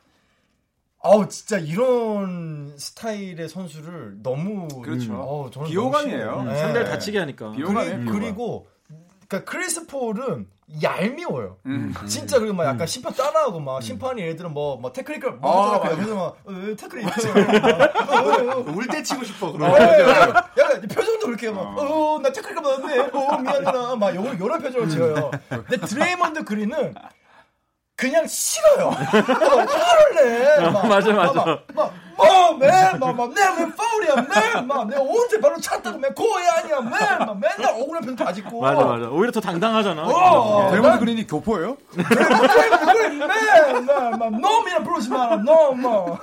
아우 1.02 1.28
진짜 1.28 1.58
이런 1.58 2.74
스타일의 2.76 3.48
선수를 3.48 4.16
너무 4.22 4.66
그렇죠. 4.82 5.14
어우, 5.14 5.50
저는 5.50 5.68
비호감이에요. 5.68 6.26
너무 6.26 6.40
음, 6.40 6.44
싫어요. 6.46 6.58
상대를 6.58 6.84
네. 6.84 6.90
다치게 6.90 7.18
하니까. 7.20 7.46
비호- 7.50 7.56
비호감이에요, 7.56 7.96
그리. 7.98 8.06
그리고 8.06 8.66
그러니까 9.28 9.50
크리스 9.50 9.86
폴은 9.86 10.48
얄미워요. 10.82 11.58
음. 11.66 11.94
진짜 12.08 12.40
그리고 12.40 12.54
막 12.54 12.64
약간 12.66 12.88
심판 12.88 13.14
따라하고 13.14 13.60
막 13.60 13.80
심판이 13.82 14.20
얘들은 14.22 14.52
뭐 14.52 14.76
뭐 14.78 14.92
technical 14.92 15.34
아, 15.34 15.36
뭐. 15.40 15.78
맞아. 15.78 15.94
그래서 15.94 16.14
막 16.16 16.36
어, 16.44 16.74
technical 16.76 17.12
울때 18.76 19.02
치고 19.02 19.22
싶어 19.24 19.48
어, 19.48 19.52
그러면. 19.52 19.80
약간 20.58 20.80
표정도 20.88 21.26
그렇게 21.26 21.50
막, 21.50 21.78
어, 21.78 22.18
나 22.20 22.32
technical 22.32 22.62
받았네, 22.62 22.98
어, 23.12 23.38
미안해라, 23.42 23.96
막, 23.96 24.14
요런, 24.14 24.40
요런 24.40 24.60
표정을 24.60 24.88
지어요. 24.88 25.30
근데 25.48 25.76
드레이먼드 25.86 26.44
그린은 26.44 26.94
그냥 27.96 28.26
싫어요. 28.26 28.90
화를 28.90 30.14
내. 30.14 30.70
막, 30.70 30.86
맞아, 30.86 31.12
맞아. 31.14 31.32
막, 31.32 31.64
막, 31.74 31.92
막, 32.18 32.58
man, 32.58 32.98
막, 33.00 33.16
막, 33.16 33.32
내가 33.32 33.54
왜 33.58 33.66
파울이야, 33.74 34.14
man, 34.16 34.66
막, 34.66 34.86
내가 34.86 35.00
언제 35.00 35.40
발로 35.40 35.58
찼다고, 35.58 35.96
man, 35.98 36.12
고의 36.14 36.46
아니야, 36.46 36.80
man, 36.82 36.90
막, 37.26 37.38
맨날 37.38 37.72
억울한 37.74 38.02
표정 38.02 38.16
다 38.16 38.30
짓고. 38.34 38.60
맞아 38.60 38.84
맞아. 38.84 39.06
오히려 39.08 39.32
더 39.32 39.40
당당하잖아. 39.40 40.02
어, 40.04 40.70
데모드 40.70 40.86
난 40.88 40.98
그린이 41.00 41.26
교포예요? 41.26 41.78
드레이먼드 41.94 42.92
그린, 42.92 43.18
man, 43.18 43.86
막, 43.86 44.18
막, 44.18 44.30
놈이라 44.40 44.78
부르지 44.84 45.08
마라, 45.08 45.36
놈, 45.36 45.80
뭐. 45.80 46.18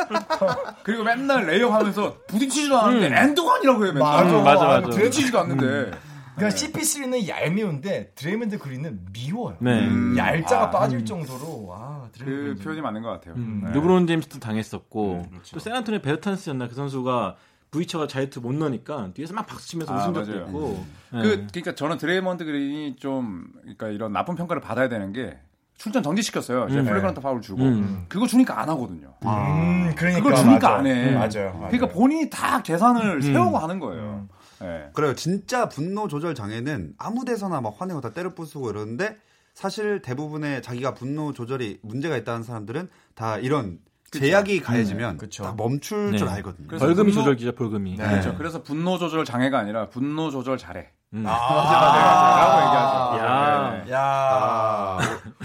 그리고 0.84 1.04
맨날 1.04 1.48
레이업 1.48 1.74
하면서 1.74 2.14
부딪히지도 2.28 2.78
않는데 2.80 3.20
and 3.20 3.37
one이라고 3.37 3.84
해요. 3.86 3.94
맨날. 3.94 4.12
맞아, 4.12 4.30
음, 4.30 4.44
맞아, 4.44 4.66
맞아. 4.66 4.88
부딪히지도 4.90 5.40
않는데. 5.40 5.98
그러니까 6.36 6.60
CP3는 6.60 7.28
얄미운데, 7.28 8.12
드레이먼드 8.16 8.58
그린은 8.58 9.06
미워요. 9.12 9.58
네. 9.60 9.88
음. 9.88 10.16
얄자가 10.18 10.66
아. 10.66 10.70
빠질 10.70 11.06
정도로 11.06 11.74
아 11.76 11.85
그 11.85 12.12
드레이먼드 12.14 12.64
표현이 12.64 12.82
맞는 12.82 13.02
것 13.02 13.10
같아요. 13.10 13.36
음, 13.36 13.62
네. 13.66 13.72
르브론 13.72 14.08
제임스도 14.08 14.40
당했었고 14.40 15.14
음, 15.14 15.30
그렇죠. 15.30 15.54
또 15.56 15.60
샌안토니 15.60 16.02
베르탄스였나 16.02 16.68
그 16.68 16.76
선수가 16.76 17.36
브이처가 17.72 18.08
자유투 18.08 18.42
못 18.42 18.54
넣으니까 18.54 19.10
뒤에서 19.14 19.34
막 19.34 19.48
박수 19.48 19.68
치면서 19.70 19.94
아, 19.94 19.98
웃은 20.04 20.14
적도 20.14 20.32
맞아요. 20.32 20.46
있고. 20.48 20.86
네. 21.12 21.22
그 21.22 21.48
그러니까 21.52 21.76
저는 21.76 21.98
드레이먼드 21.98 22.46
그린이 22.46 22.96
좀 22.98 23.48
그러니까 23.62 23.88
이런 23.88 24.14
나쁜 24.14 24.36
평가를 24.36 24.62
받아야 24.62 24.90
되는 24.90 25.12
게 25.12 25.38
출전 25.76 26.04
정지시켰어요. 26.04 26.68
이제 26.70 26.80
음. 26.80 26.86
flagrant 26.86 27.20
파울 27.20 27.42
주고 27.42 27.64
음. 27.64 28.06
그거 28.08 28.28
주니까 28.28 28.60
안 28.62 28.70
하거든요. 28.70 29.14
음, 29.26 29.92
그러니까 29.96 30.22
그걸 30.22 30.36
주니까 30.36 30.70
맞아. 30.70 30.76
안 30.76 30.86
해. 30.86 31.12
맞아요. 31.12 31.54
맞아요. 31.54 31.68
그러니까 31.72 31.88
본인이 31.88 32.30
다 32.30 32.62
계산을 32.62 33.22
세우고 33.22 33.58
하는 33.58 33.80
거예요. 33.80 34.28
음. 34.64 34.68
예. 34.88 34.90
그래요. 34.94 35.14
진짜 35.16 35.70
분노 35.70 36.08
조절 36.08 36.34
장애는 36.36 36.94
아무 36.98 37.26
데서나 37.26 37.62
막 37.62 37.76
화내고 37.80 38.02
다 38.02 38.12
때려 38.12 38.34
부수고 38.34 38.70
이러는데 38.72 39.18
사실 39.54 40.02
대부분의 40.02 40.62
자기가 40.64 40.94
분노 40.96 41.32
조절이 41.34 41.80
문제가 41.84 42.18
있다는 42.18 42.44
사람들은 42.44 42.90
다 43.14 43.38
이런 43.38 43.78
제약이 44.12 44.62
가해지면 44.62 45.18
그쵸. 45.18 45.44
다 45.44 45.54
멈출 45.58 46.12
네. 46.12 46.18
줄 46.18 46.28
알거든요. 46.28 46.68
그래서 46.68 46.86
벌금이 46.86 47.12
분노- 47.12 47.16
조절기죠, 47.16 47.54
벌금이. 47.56 47.96
네. 47.98 48.08
그렇죠. 48.08 48.36
그래서 48.38 48.62
분노 48.64 48.98
조절 48.98 49.26
장애가 49.26 49.58
아니라 49.60 49.90
분노 49.90 50.30
조절 50.32 50.58
잘해. 50.58 50.90
음. 51.14 51.24
라고 51.26 52.62
얘기하죠. 52.68 53.24
야. 53.26 53.84
네. 53.86 53.92
야. 53.92 54.00
아, 54.02 55.00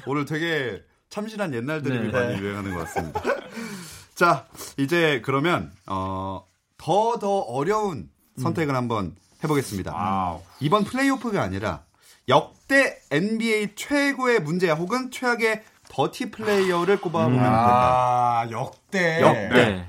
오늘 0.06 0.24
되게 0.24 0.82
참신한 1.10 1.54
옛날 1.54 1.82
드립이 1.82 2.06
네. 2.06 2.12
많이 2.12 2.38
유행하는 2.38 2.74
것 2.74 2.80
같습니다. 2.84 3.22
자, 4.14 4.46
이제 4.76 5.22
그러면 5.24 5.70
어, 5.86 6.44
더더 6.76 7.28
어려운 7.40 8.10
선택을 8.38 8.74
한번 8.74 9.14
해보겠습니다. 9.42 9.94
와우. 9.94 10.42
이번 10.60 10.84
플레이오프가 10.84 11.42
아니라 11.42 11.82
역대 12.28 12.98
NBA 13.10 13.74
최고의 13.76 14.40
문제아 14.40 14.74
혹은 14.74 15.10
최악의 15.10 15.62
dirty 15.88 16.30
플레이어를 16.30 17.00
꼽아보면 17.00 17.38
될까요? 17.38 17.56
아, 17.58 18.48
역대. 18.50 19.20
역대. 19.20 19.48
네. 19.48 19.86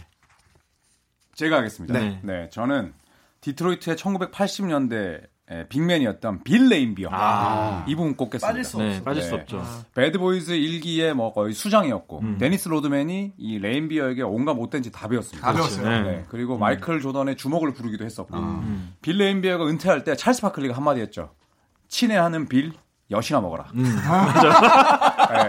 제가 1.35 1.57
하겠습니다. 1.57 1.97
네. 1.97 2.19
네. 2.23 2.49
저는 2.49 2.93
디트로이트의 3.41 3.95
1980년대 3.97 5.23
big 5.69 5.84
man이었던 5.84 6.43
빌 6.43 6.69
레인비어. 6.69 7.09
아. 7.11 7.83
이분 7.87 8.15
꼽겠습니다. 8.15 8.47
빠질 8.47 8.63
수 8.63 8.77
네. 8.77 9.03
빠질 9.03 9.23
수 9.23 9.31
네. 9.31 9.35
없죠. 9.41 9.63
배드보이즈 9.95 10.51
1기의 10.51 11.15
뭐 11.15 11.33
거의 11.33 11.53
수장이었고 11.53 12.19
음. 12.19 12.37
데니스 12.37 12.69
로드맨이 12.69 13.33
이 13.37 13.57
레인비어에게 13.59 14.21
온갖 14.21 14.53
못된 14.53 14.83
짓 14.83 14.91
다 14.91 15.07
배웠습니다. 15.07 15.47
다 15.47 15.53
배웠어요. 15.53 15.89
네. 15.89 16.01
네, 16.01 16.25
그리고 16.29 16.57
마이클 16.57 17.01
조던의 17.01 17.35
주먹을 17.37 17.73
부르기도 17.73 18.05
했었고 18.05 18.37
음. 18.37 18.93
빌 19.01 19.17
레인비어가 19.17 19.65
은퇴할 19.67 20.03
때 20.03 20.15
찰스 20.15 20.41
바클리가 20.43 20.75
한마디 20.75 21.01
했죠. 21.01 21.31
친애하는 21.87 22.47
빌 22.47 22.73
엿이나 23.09 23.41
먹어라. 23.41 23.65
음. 23.73 23.83
네. 25.33 25.47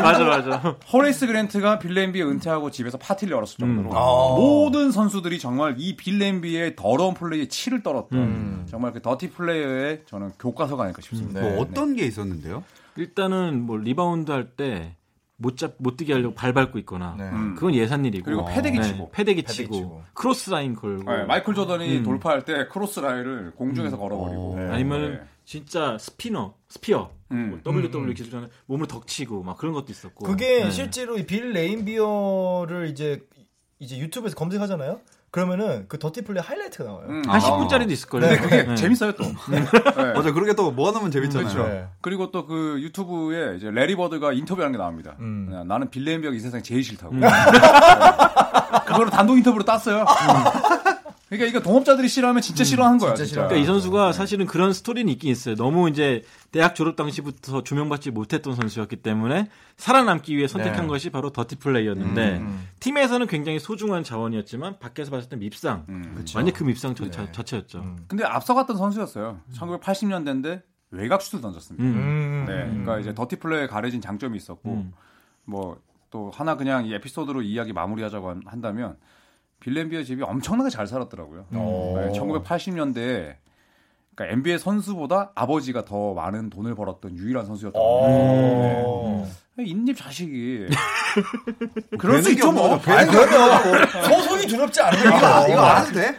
맞아, 0.00 0.24
맞아. 0.24 0.76
호레이스 0.92 1.26
그랜트가 1.26 1.78
빌 1.78 1.94
레인비어 1.94 2.28
은퇴하고 2.28 2.70
집에서 2.70 2.98
파티를 2.98 3.32
열었을 3.34 3.58
정도로 3.58 3.90
음. 3.90 3.96
아. 3.96 4.00
모든 4.36 4.90
선수들이 4.90 5.38
정말 5.38 5.74
이 5.78 5.88
빌 5.88 6.18
레인비어의 6.18 6.76
더러운 6.76 7.14
플레이에 7.14 7.46
치를 7.48 7.82
떨었던 7.82 8.18
음. 8.18 8.66
정말 8.68 8.92
그 8.92 9.00
더티 9.02 9.30
플레이어의 9.30 10.02
저는 10.06 10.32
교과서가 10.38 10.84
아닐까 10.84 11.02
싶습니다. 11.02 11.40
네. 11.40 11.50
뭐 11.50 11.60
어떤 11.62 11.94
게 11.96 12.04
있었는데요? 12.06 12.62
일단은 12.96 13.62
뭐 13.62 13.76
리바운드 13.76 14.30
할 14.30 14.48
때 14.56 14.96
못 15.40 15.56
잡, 15.56 15.74
못 15.78 15.96
뛰게 15.96 16.12
하려고 16.12 16.34
발 16.34 16.52
밟고 16.52 16.78
있거나. 16.80 17.14
네. 17.16 17.24
음. 17.30 17.54
그건 17.54 17.74
예삿일이고. 17.74 18.24
그리고 18.24 18.44
패대기 18.44 18.82
치고. 18.82 19.10
패대기 19.10 19.42
패대기 19.42 19.62
치고. 19.62 19.74
치고. 19.74 20.02
clothesline 20.12 20.74
걸고. 20.74 21.10
네, 21.10 21.24
마이클 21.24 21.54
조던이 21.54 21.98
음. 21.98 22.02
돌파할 22.02 22.44
때 22.44 22.66
clothesline을 22.66 23.52
공중에서 23.54 23.96
걸어버리고 23.96 24.54
네. 24.58 24.68
아니면 24.68 25.12
네. 25.12 25.20
진짜 25.44 25.96
스피너, 25.98 26.54
spear. 26.68 27.10
음. 27.30 27.60
뭐 27.64 27.74
WW 27.74 28.14
기술자는 28.14 28.48
몸을 28.66 28.88
덕치고 28.88 29.44
막 29.44 29.56
그런 29.56 29.72
것도 29.74 29.86
있었고. 29.90 30.24
그게 30.26 30.64
네. 30.64 30.70
실제로 30.70 31.16
이 31.16 31.25
빌 31.25 31.52
레인비어를 31.52 32.88
이제 32.88 33.24
이제 33.78 33.96
유튜브에서 33.96 34.34
검색하잖아요. 34.34 35.00
그러면은 35.30 35.84
그 35.88 35.98
dirty 35.98 36.22
play 36.22 36.42
하이라이트가 36.42 36.84
나와요. 36.84 37.06
음. 37.08 37.22
한 37.26 37.36
아. 37.36 37.38
10분짜리도 37.38 37.90
있을 37.90 38.08
거예요. 38.08 38.36
근데 38.40 38.64
그게 38.64 38.74
재밌어요 38.74 39.12
또. 39.12 39.24
네. 39.50 39.60
맞아, 40.14 40.32
그렇게 40.32 40.54
또 40.54 40.70
모아놓으면 40.70 41.10
재밌잖아요. 41.10 41.48
그렇죠. 41.52 41.68
네. 41.68 41.86
그리고 42.00 42.30
또 42.30 42.46
그 42.46 42.78
유튜브에 42.80 43.56
이제 43.56 43.70
레리 43.70 43.94
버드가 43.94 44.32
인터뷰하는 44.32 44.72
게 44.72 44.78
나옵니다. 44.78 45.16
음. 45.20 45.48
네, 45.50 45.64
나는 45.64 45.90
빌 45.90 46.04
레인비어가 46.04 46.34
이 46.34 46.40
세상에 46.40 46.62
제일 46.62 46.82
싫다고. 46.82 47.14
네. 47.16 47.28
그거를 48.86 49.10
단독 49.10 49.36
인터뷰로 49.36 49.64
땄어요. 49.64 50.06
그러니까 51.28 51.46
이거 51.48 51.60
동업자들이 51.60 52.08
싫어하면 52.08 52.40
진짜 52.40 52.64
싫어하는 52.64 52.98
거야. 52.98 53.12
진짜 53.14 53.26
진짜. 53.26 53.40
그러니까 53.46 53.62
이 53.62 53.66
선수가 53.66 54.12
사실은 54.12 54.46
그런 54.46 54.72
스토리는 54.72 55.12
있긴 55.12 55.30
있어요. 55.30 55.56
너무 55.56 55.90
이제 55.90 56.22
대학 56.52 56.74
졸업 56.74 56.96
당시부터 56.96 57.62
조명받지 57.64 58.10
못했던 58.12 58.54
선수였기 58.54 58.96
때문에 58.96 59.48
살아남기 59.76 60.34
위해 60.36 60.48
선택한 60.48 60.82
네. 60.82 60.86
것이 60.88 61.10
바로 61.10 61.30
더티 61.30 61.56
플레이였는데 61.56 62.38
음. 62.38 62.66
팀에서는 62.80 63.26
굉장히 63.26 63.58
소중한 63.58 64.04
자원이었지만 64.04 64.78
밖에서 64.78 65.10
봤을 65.10 65.28
때 65.28 65.36
밉상. 65.36 65.84
음. 65.90 66.24
완전 66.34 66.54
그 66.54 66.64
밉상 66.64 66.94
저, 66.94 67.04
네. 67.10 67.30
자체 67.32 67.58
였죠. 67.58 67.80
음. 67.80 67.96
근데 68.08 68.24
앞서갔던 68.24 68.76
선수였어요. 68.78 69.40
1980년대인데 69.54 70.62
외곽 70.92 71.20
슛을 71.20 71.42
던졌습니다. 71.42 71.84
음. 71.84 71.94
음. 71.94 72.44
네, 72.48 72.54
그러니까 72.70 72.98
이제 73.00 73.14
더티 73.14 73.36
플레이에 73.36 73.66
가려진 73.66 74.00
장점이 74.00 74.36
있었고 74.38 74.70
음. 74.70 74.92
뭐또 75.44 76.30
하나 76.32 76.56
그냥 76.56 76.86
이 76.86 76.94
에피소드로 76.94 77.42
이야기 77.42 77.72
마무리하자고 77.72 78.30
한- 78.30 78.42
한다면 78.46 78.96
빌렌비어 79.60 80.02
집이 80.02 80.22
엄청나게 80.22 80.70
잘 80.70 80.86
살았더라고요. 80.86 81.46
오. 81.54 81.94
네, 81.98 82.18
1980년대에 82.18 83.36
그러니까 84.14 84.34
NBA 84.34 84.58
선수보다 84.58 85.32
아버지가 85.34 85.84
더 85.84 86.12
많은 86.14 86.50
돈을 86.50 86.74
벌었던 86.74 87.16
유일한 87.16 87.46
선수였던 87.46 87.80
거예요. 87.80 88.84
어. 88.86 89.28
인립 89.58 89.96
자식이 89.96 90.66
그럴 91.98 92.22
수 92.22 92.30
있죠 92.32 92.52
뭐. 92.52 92.76
아니 92.86 93.10
그러면 93.10 93.88
소송이 94.04 94.46
두렵지 94.46 94.80
않은 94.80 94.98
이거, 95.00 95.10
거예요. 95.10 95.52
이거 95.52 95.60
안 95.62 95.86
해도 95.86 95.92
돼? 95.94 96.16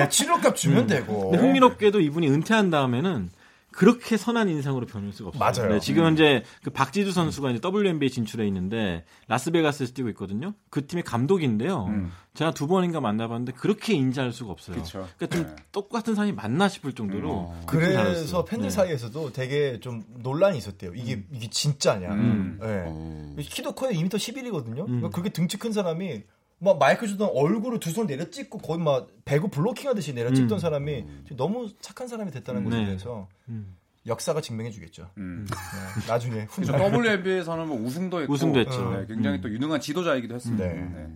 예, 0.00 0.08
치료값 0.08 0.56
주면 0.56 0.86
되고. 0.86 1.30
근데 1.30 1.44
흥미롭게도 1.44 2.00
이분이 2.00 2.28
은퇴한 2.28 2.70
다음에는 2.70 3.30
그렇게 3.72 4.16
선한 4.16 4.48
인상으로 4.48 4.86
변할 4.86 5.12
수가 5.12 5.28
없어요. 5.28 5.40
맞아요. 5.40 5.72
네, 5.74 5.80
지금 5.80 6.12
이제 6.12 6.44
그 6.62 6.70
박지두 6.70 7.12
선수가 7.12 7.50
이제 7.50 7.60
WNBA 7.64 8.10
진출해 8.10 8.46
있는데 8.46 9.04
라스베가스에서 9.28 9.94
뛰고 9.94 10.08
있거든요. 10.10 10.54
그 10.70 10.86
팀의 10.86 11.02
감독인데요. 11.04 11.86
음. 11.86 12.12
제가 12.34 12.52
두 12.52 12.66
번인가 12.66 13.00
만나봤는데 13.00 13.52
그렇게 13.52 13.94
인자할 13.94 14.32
수가 14.32 14.52
없어요. 14.52 14.76
그쵸. 14.76 15.06
러니까 15.18 15.26
좀 15.26 15.46
네. 15.46 15.56
똑같은 15.72 16.14
사람이 16.14 16.32
맞나 16.32 16.68
싶을 16.68 16.92
정도로 16.92 17.52
느낌이 17.52 17.66
그래서. 17.66 18.44
팬들 18.44 18.68
네. 18.68 18.70
사이에서도 18.70 19.32
되게 19.32 19.80
좀 19.80 20.04
논란이 20.18 20.58
있었대요. 20.58 20.92
이게 20.94 21.24
이게 21.32 21.48
진짜냐. 21.50 22.12
음. 22.12 22.58
예. 22.62 22.84
어. 22.86 23.36
키도 23.38 23.72
커요. 23.72 23.90
2m 23.90 24.08
11이거든요. 24.10 24.88
음. 24.88 25.10
그렇게 25.10 25.30
등치 25.30 25.58
큰 25.58 25.72
사람이 25.72 26.22
막 26.62 26.78
마이클 26.78 27.08
조던 27.08 27.30
얼굴을 27.34 27.80
두 27.80 27.90
손 27.90 28.06
내려 28.06 28.28
찍고 28.30 28.58
거의 28.58 28.78
막 28.80 29.08
배구 29.24 29.48
블로킹하듯이 29.48 30.14
내려 30.14 30.32
찍던 30.32 30.56
음. 30.56 30.60
사람이 30.60 31.04
너무 31.36 31.68
착한 31.80 32.06
사람이 32.08 32.30
됐다는 32.30 32.64
것에 32.64 32.76
네. 32.78 32.86
대해서 32.86 33.28
음. 33.48 33.76
역사가 34.06 34.40
증명해주겠죠. 34.40 35.10
음. 35.18 35.46
네, 35.48 36.06
나중에 36.08 36.46
훗날. 36.50 36.80
WNBA에서는 36.92 37.68
뭐 37.68 37.80
우승도 37.80 38.22
했고 38.22 38.32
우승도 38.32 38.60
했죠. 38.60 38.90
네, 38.92 39.06
굉장히 39.06 39.38
음. 39.38 39.40
또 39.42 39.50
유능한 39.50 39.80
지도자이기도 39.80 40.34
했습니다. 40.34 40.64
네. 40.64 40.74
네. 40.74 41.08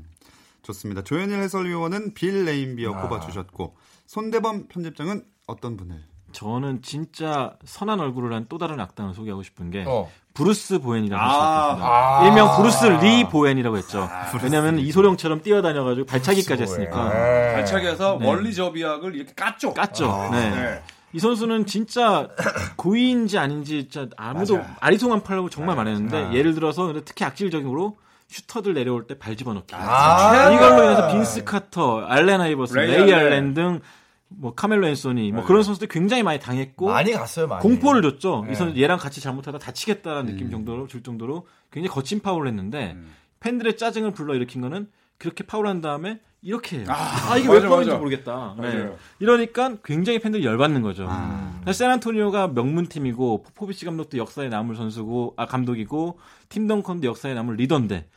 좋습니다. 0.62 1.02
조현일 1.02 1.38
해설위원은 1.38 2.14
빌 2.14 2.44
레인비어 2.44 2.92
아. 2.92 3.02
꼽아주셨고 3.02 3.76
손대범 4.06 4.68
편집장은 4.68 5.24
어떤 5.46 5.76
분을? 5.76 6.02
저는 6.32 6.82
진짜 6.82 7.54
선한 7.64 8.00
얼굴을 8.00 8.32
한 8.32 8.46
또 8.48 8.58
다른 8.58 8.78
악당을 8.80 9.14
소개하고 9.14 9.42
싶은 9.42 9.70
게 9.70 9.84
어. 9.86 10.10
브루스 10.34 10.80
보엔이라고 10.80 11.22
아. 11.22 12.20
아. 12.20 12.26
일명 12.26 12.54
브루스 12.56 12.84
리 13.02 13.24
보엔이라고 13.28 13.76
했죠. 13.78 14.08
왜냐하면 14.42 14.78
이소룡처럼 14.78 15.40
뛰어다녀가지고 15.40 16.06
발차기까지 16.06 16.62
했으니까 16.62 17.08
네. 17.08 17.54
발차기에서 17.54 18.18
네. 18.20 18.26
원리 18.26 18.54
저비약을 18.54 19.14
이렇게 19.14 19.32
깠죠. 19.32 19.74
깠죠. 19.74 20.30
네. 20.30 20.50
네. 20.50 20.82
이 21.14 21.18
선수는 21.18 21.64
진짜 21.66 22.28
고의인지 22.76 23.38
아닌지 23.38 23.88
진짜 23.88 24.08
아무도 24.18 24.58
맞아. 24.58 24.76
아리송한 24.80 25.22
파울이라고 25.22 25.48
정말 25.48 25.74
말했는데 25.76 26.32
예를 26.34 26.54
들어서 26.54 26.92
특히 27.04 27.24
악질적으로 27.24 27.96
슈터들 28.28 28.74
내려올 28.74 29.06
때 29.06 29.14
발 29.18 29.36
집어넣기. 29.36 29.74
아. 29.74 30.50
이걸로 30.52 30.82
인해서 30.84 31.08
빈스 31.08 31.44
카터, 31.44 32.00
알렌 32.04 32.40
아이버슨, 32.42 32.76
레이 32.76 33.04
레이. 33.04 33.14
알렌 33.14 33.54
등 33.54 33.80
뭐 34.28 34.54
카멜로 34.54 34.86
앤소니 34.88 35.32
뭐 35.32 35.44
그런 35.44 35.62
선수들 35.62 35.88
굉장히 35.88 36.22
많이 36.22 36.38
당했고 36.40 36.86
많이 36.86 37.12
갔어요, 37.12 37.46
많이. 37.46 37.62
공포를 37.62 38.02
줬죠. 38.02 38.42
네. 38.46 38.52
이 38.52 38.54
선수 38.56 38.80
얘랑 38.80 38.98
같이 38.98 39.20
잘못하다 39.20 39.58
다치겠다라는 39.58 40.32
느낌 40.32 40.50
정도로 40.50 40.88
줄 40.88 41.02
정도로 41.02 41.46
굉장히 41.70 41.92
거친 41.94 42.20
파울을 42.20 42.48
했는데 42.48 42.92
음. 42.96 43.12
팬들의 43.40 43.76
짜증을 43.76 44.12
불러 44.12 44.34
일으킨 44.34 44.62
거는 44.62 44.88
그렇게 45.18 45.44
파울한 45.44 45.80
다음에 45.80 46.20
이렇게 46.42 46.78
해요. 46.78 46.86
아, 46.88 47.32
아, 47.32 47.36
이게 47.36 47.48
왜 47.48 47.54
맞아, 47.54 47.68
파울인지 47.68 47.90
맞아. 47.90 47.98
모르겠다. 47.98 48.56
네. 48.60 48.92
이러니까 49.18 49.76
굉장히 49.84 50.18
팬들이 50.18 50.44
열받는 50.44 50.82
거죠. 50.82 51.06
아. 51.08 51.60
사실 51.64 51.86
샌안토니오가 51.86 52.48
명문팀이고 52.48 53.42
포포비치 53.42 53.84
감독도 53.84 54.18
역사에 54.18 54.48
남을 54.48 54.76
선수고 54.76 55.34
아 55.36 55.46
감독이고 55.46 56.18
팀 56.48 56.66
덩컨도 56.66 57.06
역사에 57.06 57.34
남을 57.34 57.56
리더인데 57.56 58.08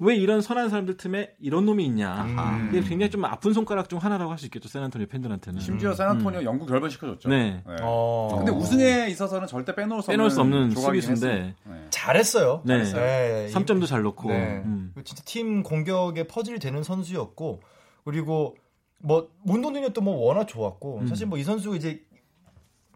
왜 0.00 0.14
이런 0.14 0.40
선한 0.40 0.68
사람들 0.68 0.96
틈에 0.96 1.34
이런 1.40 1.66
놈이 1.66 1.84
있냐. 1.86 2.22
음. 2.24 2.68
이게 2.70 2.80
굉장히 2.88 3.10
좀 3.10 3.24
아픈 3.24 3.52
손가락 3.52 3.88
중 3.88 3.98
하나라고 3.98 4.30
할 4.30 4.38
수 4.38 4.46
있겠죠. 4.46 4.68
샌안토니오 4.68 5.08
팬들한테는. 5.08 5.60
심지어 5.60 5.92
샌안토니오 5.92 6.44
영구 6.44 6.66
결번시켜줬죠. 6.66 7.28
네. 7.28 7.64
어. 7.82 8.36
근데 8.36 8.52
우승에 8.52 9.08
있어서는 9.08 9.48
절대 9.48 9.74
빼놓을 9.74 10.02
수 10.02 10.08
빼놓을 10.08 10.30
수 10.30 10.40
없는 10.40 10.70
수비수인데 10.70 11.26
했어요. 11.28 11.52
네. 11.64 11.86
잘했어요. 11.90 12.62
네. 12.64 12.84
네. 12.84 13.48
3점도 13.52 13.86
잘 13.88 14.02
넣고. 14.02 14.28
네. 14.30 14.62
음. 14.64 14.94
진짜 15.04 15.22
팀 15.26 15.64
공격에 15.64 16.28
퍼즐이 16.28 16.60
되는 16.60 16.82
선수였고 16.84 17.60
그리고 18.04 18.56
뭐 18.98 19.30
운동 19.44 19.72
능력도 19.72 20.00
뭐 20.00 20.14
워낙 20.24 20.46
좋았고 20.46 20.98
음. 21.00 21.06
사실 21.08 21.26
뭐 21.26 21.38
이 21.38 21.42
선수가 21.42 21.74
이제 21.76 22.02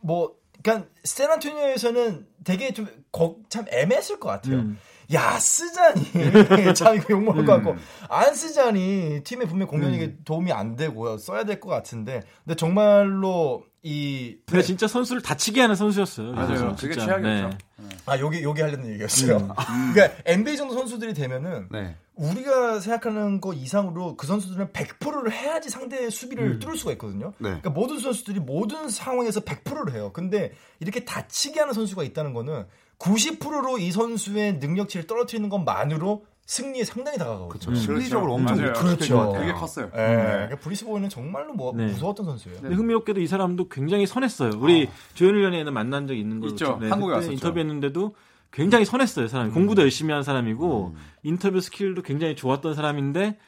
뭐 0.02 0.36
그러니까 0.62 0.88
샌안토니오에서는 1.02 2.26
되게 2.44 2.72
좀참 2.72 3.64
애매했을 3.72 4.20
것 4.20 4.28
같아요. 4.28 4.64
음. 5.12 5.14
야 5.14 5.38
쓰자니 5.38 6.02
참 6.74 6.96
이거 6.96 7.06
욕 7.14 7.22
먹을 7.22 7.44
것 7.44 7.52
같고 7.54 7.76
안 8.08 8.34
쓰자니 8.34 9.20
팀에 9.24 9.44
분명 9.46 9.68
공격력에 9.68 10.16
도움이 10.24 10.52
안 10.52 10.76
되고요 10.76 11.18
써야 11.18 11.44
될 11.44 11.60
것 11.60 11.68
같은데 11.70 12.22
근데 12.44 12.56
정말로 12.56 13.64
이 13.84 14.36
근데 14.46 14.62
진짜 14.62 14.86
선수를 14.86 15.22
다치게 15.22 15.60
하는 15.60 15.74
선수였어요. 15.74 16.32
맞아요. 16.32 16.46
그래서 16.46 16.76
그게. 16.76 16.94
최악이었죠. 16.94 17.48
네. 17.78 17.88
아, 18.06 18.16
요게, 18.16 18.42
요게 18.42 18.62
하려는 18.62 18.92
얘기였어요. 18.92 19.52
그러니까 19.92 20.22
NBA 20.24 20.56
정도 20.56 20.74
선수들이 20.74 21.14
되면은 21.14 21.66
네. 21.72 21.96
우리가 22.14 22.78
생각하는 22.78 23.40
거 23.40 23.52
이상으로 23.52 24.16
그 24.16 24.28
선수들은 24.28 24.68
100%를 24.68 25.32
해야지 25.32 25.68
상대의 25.68 26.12
수비를 26.12 26.60
뚫을 26.60 26.76
수가 26.76 26.92
있거든요. 26.92 27.32
네. 27.38 27.48
그러니까 27.48 27.70
모든 27.70 27.98
선수들이 27.98 28.38
모든 28.38 28.88
상황에서 28.88 29.40
100%를 29.40 29.94
해요. 29.94 30.10
근데 30.12 30.52
이렇게 30.78 31.04
다치게 31.04 31.58
하는 31.58 31.74
선수가 31.74 32.04
있다는 32.04 32.34
거는 32.34 32.66
90%로 33.02 33.78
이 33.78 33.90
선수의 33.90 34.54
능력치를 34.54 35.06
떨어뜨리는 35.06 35.48
것만으로 35.48 36.24
승리에 36.46 36.84
상당히 36.84 37.18
다가가거든요. 37.18 37.74
심리적으로 37.74 38.34
엄청 38.34 38.56
맞아요. 38.56 38.72
그렇죠. 38.74 39.16
것 39.16 39.26
같아요. 39.26 39.40
그게 39.40 39.52
컸어요. 39.52 39.86
예. 39.86 39.90
그러니까 39.90 40.56
브리스 40.56 40.84
보이는 40.84 41.08
정말로 41.08 41.52
뭐 41.54 41.72
네. 41.74 41.86
무서웠던 41.86 42.26
선수예요. 42.26 42.60
근데 42.60 42.76
흥미롭게도 42.76 43.20
이 43.20 43.26
사람도 43.26 43.68
굉장히 43.68 44.06
선했어요. 44.06 44.52
우리 44.58 44.88
조현일 45.14 45.42
위원은 45.44 45.72
만난 45.72 46.06
적 46.06 46.14
있는 46.14 46.40
걸로 46.40 46.52
있죠. 46.52 46.78
네, 46.80 46.90
한국에 46.90 47.14
왔었죠. 47.14 47.32
인터뷰했는데도 47.32 48.14
굉장히 48.52 48.84
선했어요. 48.84 49.28
사람이 49.28 49.50
공부도 49.52 49.82
열심히 49.82 50.12
한 50.12 50.22
사람이고 50.22 50.94
인터뷰 51.22 51.60
skill도 51.60 52.02
굉장히 52.02 52.36
좋았던 52.36 52.74
사람인데 52.74 53.38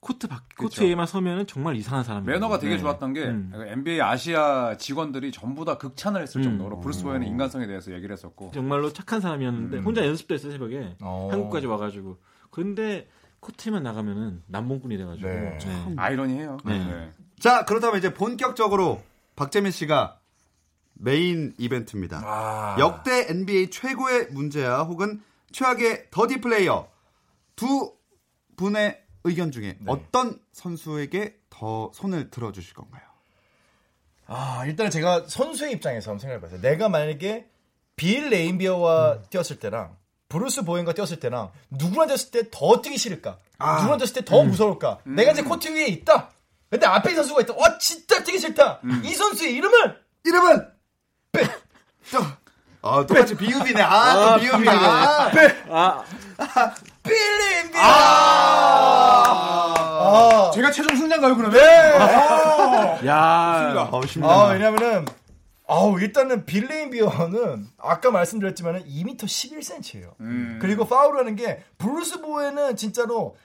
코트 0.00 0.28
밖 0.28 0.44
코트 0.56 0.82
위에만 0.82 1.06
서면은 1.06 1.46
정말 1.46 1.76
이상한 1.76 2.04
사람이에요. 2.04 2.32
매너가 2.32 2.58
되게 2.58 2.74
네. 2.74 2.80
좋았던 2.80 3.12
게 3.12 3.24
음. 3.24 3.52
NBA 3.54 4.00
아시아 4.00 4.76
직원들이 4.78 5.30
전부 5.30 5.64
다 5.66 5.76
극찬을 5.76 6.22
했을 6.22 6.40
음. 6.40 6.44
정도로 6.44 6.80
브루스 6.80 7.02
보엔의 7.04 7.26
인간성에 7.26 7.66
대해서 7.66 7.92
얘기를 7.92 8.12
했었고 8.14 8.52
정말로 8.52 8.92
착한 8.92 9.20
사람이었는데 9.20 9.78
음. 9.78 9.84
혼자 9.84 10.06
연습도 10.06 10.34
했어요 10.34 10.52
새벽에 10.52 10.96
어. 11.02 11.28
한국까지 11.30 11.66
와가지고 11.66 12.16
그런데 12.50 13.08
코트만 13.40 13.82
나가면은 13.82 14.42
난봉꾼이 14.46 14.96
돼가지고 14.96 15.28
네. 15.28 15.58
네. 15.58 15.94
아이러니해요. 15.96 16.58
네. 16.64 16.78
네. 16.78 17.10
자, 17.38 17.64
그렇다면 17.64 17.98
이제 17.98 18.12
본격적으로 18.12 19.02
박재민 19.34 19.72
씨가 19.72 20.18
메인 20.94 21.54
이벤트입니다. 21.58 22.20
아. 22.22 22.76
역대 22.78 23.26
NBA 23.30 23.70
최고의 23.70 24.28
문제아 24.32 24.80
혹은 24.80 25.22
최악의 25.52 26.08
dirty 26.10 26.42
player 26.42 26.88
두 27.56 27.94
분의 28.56 28.99
의견 29.24 29.50
중에 29.52 29.76
네. 29.78 29.84
어떤 29.86 30.38
선수에게 30.52 31.36
더 31.50 31.90
손을 31.94 32.30
들어주실 32.30 32.74
건가요? 32.74 33.02
아, 34.26 34.64
일단은 34.66 34.90
제가 34.90 35.24
선수의 35.26 35.72
입장에서 35.72 36.10
한번 36.10 36.20
생각해봤어요. 36.20 36.60
내가 36.60 36.88
만약에 36.88 37.46
빌 37.96 38.30
레인비어와 38.30 39.22
뛰었을 39.30 39.58
때랑 39.58 39.96
브루스 40.28 40.62
보엔과 40.64 40.92
뛰었을 40.94 41.18
때랑 41.20 41.50
누구랑 41.70 42.06
뛰었을 42.06 42.30
때 42.30 42.42
더 42.50 42.80
뛰기 42.80 42.96
싫을까? 42.96 43.38
누구랑 43.58 43.98
뛰었을 43.98 44.14
때 44.14 44.20
더 44.24 44.42
무서울까? 44.44 45.00
내가 45.04 45.32
이제 45.32 45.42
코트 45.42 45.68
위에 45.68 45.86
있다. 45.88 46.30
근데 46.70 46.86
앞에 46.86 47.10
이 47.12 47.14
선수가 47.16 47.40
있다. 47.42 47.54
와 47.56 47.78
진짜 47.78 48.22
뛰기 48.22 48.38
싫다. 48.38 48.80
이 49.02 49.12
선수의 49.12 49.54
이름은 49.56 49.96
이름은 50.24 50.68
빼. 51.32 51.42
또. 52.12 52.20
아, 52.82 53.04
똑같이 53.04 53.36
비읍이네. 53.36 53.82
아, 53.82 54.36
또 54.36 54.40
비읍이네. 54.40 54.70
아, 54.70 55.30
빼. 55.32 55.64
아 55.68 56.04
빌 57.02 57.14
레인비어. 57.38 57.80
아, 60.10 60.50
제가 60.52 60.70
최종 60.70 60.96
승자인가요 60.96 61.36
그러면? 61.36 61.60
야, 63.06 63.88
아, 63.92 64.00
쉽다. 64.06 64.26
아, 64.28 64.48
왜냐면은 64.52 65.04
아우 65.66 66.00
일단은 66.00 66.46
빌 66.46 66.66
레인비어는 66.66 67.68
아까 67.78 68.10
말씀드렸지만은 68.10 68.84
2m 68.86 69.18
11cm예요. 69.18 70.14
음. 70.20 70.58
그리고 70.60 70.84
파울하는 70.84 71.36
게 71.36 71.62
브루스 71.78 72.20
보엔은 72.22 72.74
진짜로 72.74 73.36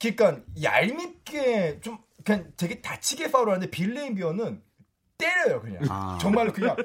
그러니까 0.00 0.38
얄밉게 0.62 1.80
좀 1.80 1.98
그냥 2.24 2.46
되게 2.56 2.80
다치게 2.80 3.30
파울하는데 3.30 3.70
빌 3.70 3.92
레인비어는 3.92 4.62
때려요 5.18 5.60
그냥 5.60 5.82
아. 5.90 6.18
정말로 6.20 6.52
그냥 6.52 6.76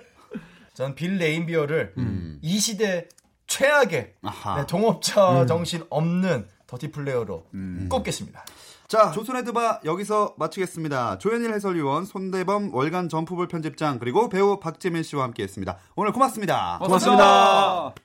저는 0.74 0.96
빌 0.96 1.18
레인비어를 1.17 1.93
음. 1.98 2.40
이 2.42 2.60
시대 2.60 3.08
최악의. 3.48 4.14
네, 4.58 4.66
동업자 4.68 5.46
정신 5.46 5.84
없는 5.90 6.48
dirty 6.67 6.91
player로 6.91 7.46
꼽겠습니다. 7.90 8.44
자, 8.93 9.10
조선의 9.10 9.43
드바 9.45 9.79
여기서 9.86 10.36
마치겠습니다. 10.38 11.17
조현일 11.17 11.51
해설위원, 11.51 12.06
손대범 12.06 12.75
월간 12.75 13.10
점프볼 13.10 13.47
편집장 13.47 13.97
그리고 13.97 14.29
배우 14.29 14.60
박재민 14.60 15.01
씨와 15.01 15.23
함께했습니다. 15.23 15.79
오늘 15.95 16.12
고맙습니다. 16.12 16.77
고맙습니다. 16.79 17.95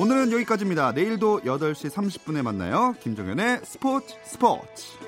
오늘은 0.00 0.32
여기까지입니다. 0.32 0.90
내일도 0.90 1.40
8시 1.42 1.88
30분에 1.88 2.42
만나요. 2.42 2.96
김종현의 2.98 3.60
스포츠 3.62 4.16
스포츠. 4.24 4.98